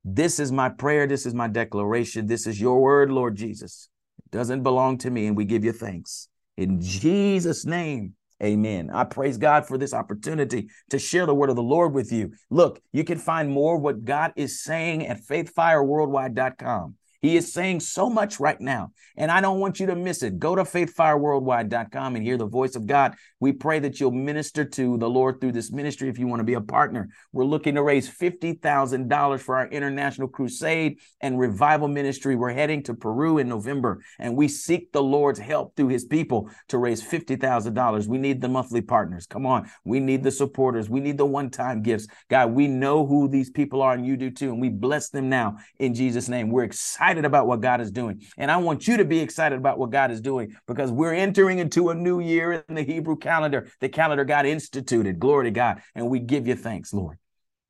This 0.04 0.42
is 0.42 0.52
my 0.52 0.68
prayer. 0.68 1.08
This 1.08 1.26
is 1.26 1.34
my 1.34 1.48
declaration. 1.48 2.28
This 2.28 2.46
is 2.46 2.60
your 2.60 2.82
word, 2.82 3.12
Lord 3.12 3.38
Jesus. 3.38 3.88
It 4.26 4.32
doesn't 4.32 4.64
belong 4.64 4.98
to 5.00 5.10
me, 5.10 5.28
and 5.28 5.38
we 5.38 5.46
give 5.46 5.64
you 5.64 5.72
thanks. 5.72 6.28
In 6.58 6.82
Jesus' 6.82 7.66
name, 7.66 8.16
amen. 8.44 8.90
I 8.94 9.06
praise 9.06 9.38
God 9.38 9.66
for 9.66 9.78
this 9.78 9.94
opportunity 9.94 10.68
to 10.90 11.00
share 11.00 11.26
the 11.26 11.34
word 11.34 11.50
of 11.50 11.56
the 11.56 11.64
Lord 11.64 11.94
with 11.94 12.12
you. 12.12 12.34
Look, 12.50 12.82
you 12.92 13.06
can 13.06 13.18
find 13.18 13.50
more 13.50 13.78
of 13.78 13.82
what 13.82 14.04
God 14.04 14.34
is 14.36 14.62
saying 14.62 15.08
at 15.08 15.22
faithfireworldwide.com. 15.22 16.96
He 17.22 17.38
is 17.38 17.52
saying 17.54 17.80
so 17.80 18.10
much 18.10 18.40
right 18.40 18.60
now, 18.60 18.92
and 19.18 19.32
I 19.32 19.42
don't 19.42 19.60
want 19.60 19.80
you 19.80 19.88
to 19.88 19.96
miss 19.96 20.24
it. 20.24 20.40
Go 20.40 20.56
to 20.56 20.64
faithfireworldwide.com 20.64 22.16
and 22.16 22.24
hear 22.24 22.38
the 22.38 22.46
voice 22.46 22.76
of 22.76 22.86
God. 22.86 23.16
We 23.40 23.52
pray 23.52 23.80
that 23.80 24.00
you'll 24.00 24.12
minister 24.12 24.66
to 24.66 24.98
the 24.98 25.10
Lord 25.10 25.40
through 25.40 25.54
this 25.54 25.72
ministry 25.72 26.10
if 26.10 26.20
you 26.20 26.28
want 26.28 26.42
to 26.42 26.46
be 26.46 26.54
a 26.54 26.62
partner. 26.62 27.10
We're 27.32 27.46
looking 27.46 27.76
to 27.76 27.84
raise 27.84 28.10
$50,000 28.10 29.40
for 29.40 29.58
our 29.58 29.68
international 29.68 30.28
crusade 30.28 31.00
and 31.22 31.40
revival 31.40 31.88
ministry. 31.88 32.36
We're 32.36 32.54
heading 32.54 32.84
to 32.84 32.94
Peru 32.94 33.38
in 33.38 33.50
November, 33.50 34.02
and 34.20 34.36
we 34.36 34.48
seek 34.48 34.92
the 34.92 35.04
Lord's 35.04 35.40
help 35.40 35.76
through 35.76 35.90
his 35.90 36.06
people 36.06 36.50
to 36.68 36.78
raise 36.78 37.02
$50,000. 37.02 38.08
We 38.08 38.18
need 38.18 38.42
the 38.42 38.50
monthly 38.50 38.82
partners. 38.82 39.26
Come 39.26 39.46
on. 39.46 39.70
We 39.84 40.00
need 40.00 40.24
the 40.24 40.32
supporters. 40.32 40.90
We 40.90 41.00
need 41.00 41.18
the 41.18 41.26
one 41.26 41.50
time 41.50 41.82
gifts. 41.82 42.08
God, 42.30 42.52
we 42.52 42.68
know 42.68 43.06
who 43.06 43.28
these 43.28 43.50
people 43.50 43.82
are, 43.82 43.94
and 43.94 44.06
you 44.06 44.18
do 44.18 44.30
too, 44.30 44.52
and 44.52 44.62
we 44.62 44.70
bless 44.70 45.10
them 45.10 45.30
now 45.30 45.58
in 45.80 45.94
Jesus' 45.94 46.30
name. 46.30 46.50
We're 46.50 46.64
excited 46.64 47.05
excited 47.06 47.26
about 47.26 47.46
what 47.46 47.62
God 47.62 47.82
is 47.82 47.92
doing. 47.92 48.24
And 48.36 48.50
I 48.50 48.58
want 48.58 48.88
you 48.88 48.98
to 48.98 49.06
be 49.06 49.20
excited 49.20 49.60
about 49.60 49.78
what 49.78 49.92
God 49.92 50.10
is 50.10 50.22
doing 50.22 50.56
because 50.68 50.92
we're 50.92 51.14
entering 51.14 51.60
into 51.60 51.90
a 51.90 51.96
new 51.96 52.20
year 52.20 52.66
in 52.68 52.74
the 52.74 52.82
Hebrew 52.82 53.16
calendar, 53.16 53.68
the 53.80 53.90
calendar 53.90 54.26
God 54.26 54.48
instituted. 54.48 55.20
Glory 55.20 55.46
to 55.46 55.52
God. 55.52 55.82
And 55.94 56.10
we 56.10 56.20
give 56.20 56.48
you 56.48 56.56
thanks, 56.56 56.94
Lord. 56.94 57.20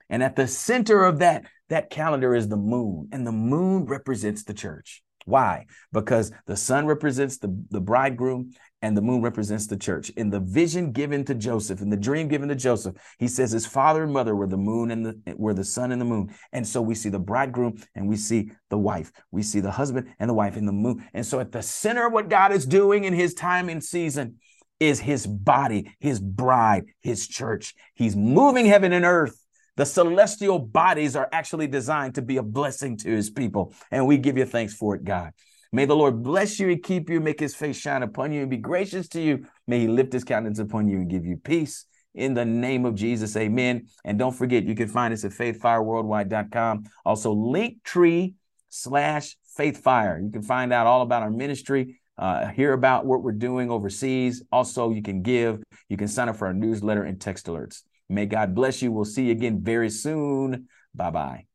And 0.10 0.24
at 0.24 0.38
the 0.38 0.48
center 0.48 1.04
of 1.04 1.20
that, 1.20 1.48
that 1.68 1.90
calendar 1.90 2.34
is 2.34 2.48
the 2.48 2.56
moon, 2.56 3.10
and 3.12 3.28
the 3.28 3.34
moon 3.34 3.86
represents 3.86 4.44
the 4.44 4.54
church. 4.54 5.02
Why? 5.26 5.66
Because 5.92 6.32
the 6.46 6.56
sun 6.56 6.86
represents 6.86 7.40
the, 7.40 7.50
the 7.72 7.82
bridegroom 7.82 8.52
and 8.86 8.96
the 8.96 9.02
moon 9.02 9.20
represents 9.20 9.66
the 9.66 9.76
church. 9.76 10.12
In 10.12 10.30
the 10.30 10.40
vision 10.40 10.92
given 10.92 11.26
to 11.26 11.34
Joseph, 11.34 11.82
in 11.82 11.90
the 11.90 11.98
dream 11.98 12.28
given 12.28 12.50
to 12.50 12.56
Joseph, 12.56 12.96
he 13.18 13.28
says 13.28 13.52
his 13.52 13.66
father 13.66 14.04
and 14.04 14.14
mother 14.14 14.36
were 14.36 14.46
the 14.46 14.58
moon 14.58 14.92
and 14.92 15.04
the 15.04 15.36
were 15.38 15.56
the 15.56 15.64
sun 15.64 15.92
and 15.92 16.00
the 16.00 16.06
moon. 16.06 16.32
And 16.54 16.68
so 16.68 16.84
we 16.84 16.94
see 16.94 17.10
the 17.10 17.18
bridegroom 17.18 17.82
and 17.96 18.08
we 18.08 18.16
see 18.16 18.52
the 18.70 18.78
wife. 18.78 19.12
We 19.32 19.42
see 19.42 19.60
the 19.60 19.72
husband 19.72 20.14
and 20.20 20.30
the 20.30 20.36
wife 20.36 20.56
in 20.56 20.68
the 20.68 20.72
moon. 20.72 21.04
And 21.16 21.26
so 21.26 21.40
at 21.40 21.52
the 21.52 21.64
center 21.64 22.06
of 22.06 22.14
what 22.14 22.30
God 22.30 22.52
is 22.52 22.68
doing 22.68 23.06
in 23.06 23.14
his 23.14 23.34
time 23.34 23.70
and 23.70 23.84
season 23.84 24.36
is 24.80 25.00
his 25.00 25.26
body, 25.26 25.92
his 26.00 26.20
bride, 26.20 26.86
his 27.02 27.28
church. 27.28 27.74
He's 27.96 28.16
moving 28.16 28.68
heaven 28.68 28.94
and 28.94 29.04
earth. 29.04 29.42
The 29.78 29.86
celestial 29.88 30.60
bodies 30.60 31.16
are 31.16 31.28
actually 31.32 31.66
designed 31.66 32.16
to 32.16 32.22
be 32.22 32.38
a 32.38 32.44
blessing 32.44 32.98
to 32.98 33.10
his 33.10 33.32
people. 33.32 33.74
And 33.90 34.06
we 34.06 34.20
give 34.20 34.38
you 34.38 34.46
thanks 34.46 34.76
for 34.76 34.96
it, 34.96 35.04
God. 35.04 35.32
May 35.76 35.84
the 35.84 35.94
Lord 35.94 36.24
bless 36.24 36.58
you 36.58 36.70
and 36.70 36.82
keep 36.82 37.10
you, 37.10 37.20
make 37.20 37.38
his 37.38 37.54
face 37.54 37.76
shine 37.76 38.02
upon 38.02 38.32
you 38.32 38.40
and 38.40 38.50
be 38.50 38.56
gracious 38.56 39.10
to 39.10 39.20
you. 39.20 39.46
May 39.68 39.82
he 39.82 39.88
lift 39.90 40.14
his 40.14 40.24
countenance 40.24 40.60
upon 40.60 40.88
you 40.88 41.00
and 41.00 41.10
give 41.10 41.26
you 41.26 41.36
peace. 41.36 41.84
In 42.14 42.34
the 42.34 42.46
name 42.46 42.86
of 42.86 42.96
Jesus, 42.96 43.36
amen. 43.36 43.88
And 44.06 44.18
don't 44.18 44.32
forget, 44.32 44.64
you 44.64 44.74
can 44.74 44.88
find 44.88 45.14
us 45.14 45.26
at 45.26 45.32
faithfireworldwide.com. 45.32 46.86
Also, 47.04 47.36
Linktree 47.36 48.36
slash 48.70 49.36
faithfire. 49.58 50.18
You 50.24 50.32
can 50.32 50.44
find 50.44 50.72
out 50.72 50.88
all 50.88 51.02
about 51.02 51.24
our 51.24 51.30
ministry, 51.30 52.00
uh, 52.18 52.48
hear 52.48 52.72
about 52.72 53.06
what 53.06 53.22
we're 53.22 53.34
doing 53.34 53.70
overseas. 53.70 54.44
Also, 54.54 54.92
you 54.92 55.02
can 55.02 55.24
give, 55.24 55.62
you 55.90 55.98
can 55.98 56.08
sign 56.08 56.30
up 56.30 56.38
for 56.38 56.48
our 56.48 56.54
newsletter 56.54 57.04
and 57.04 57.20
text 57.20 57.48
alerts. 57.48 57.82
May 58.08 58.28
God 58.28 58.56
bless 58.56 58.82
you. 58.82 58.94
We'll 58.94 59.04
see 59.04 59.26
you 59.26 59.34
again 59.34 59.62
very 59.62 59.90
soon. 59.90 60.70
Bye 60.94 61.12
bye. 61.12 61.46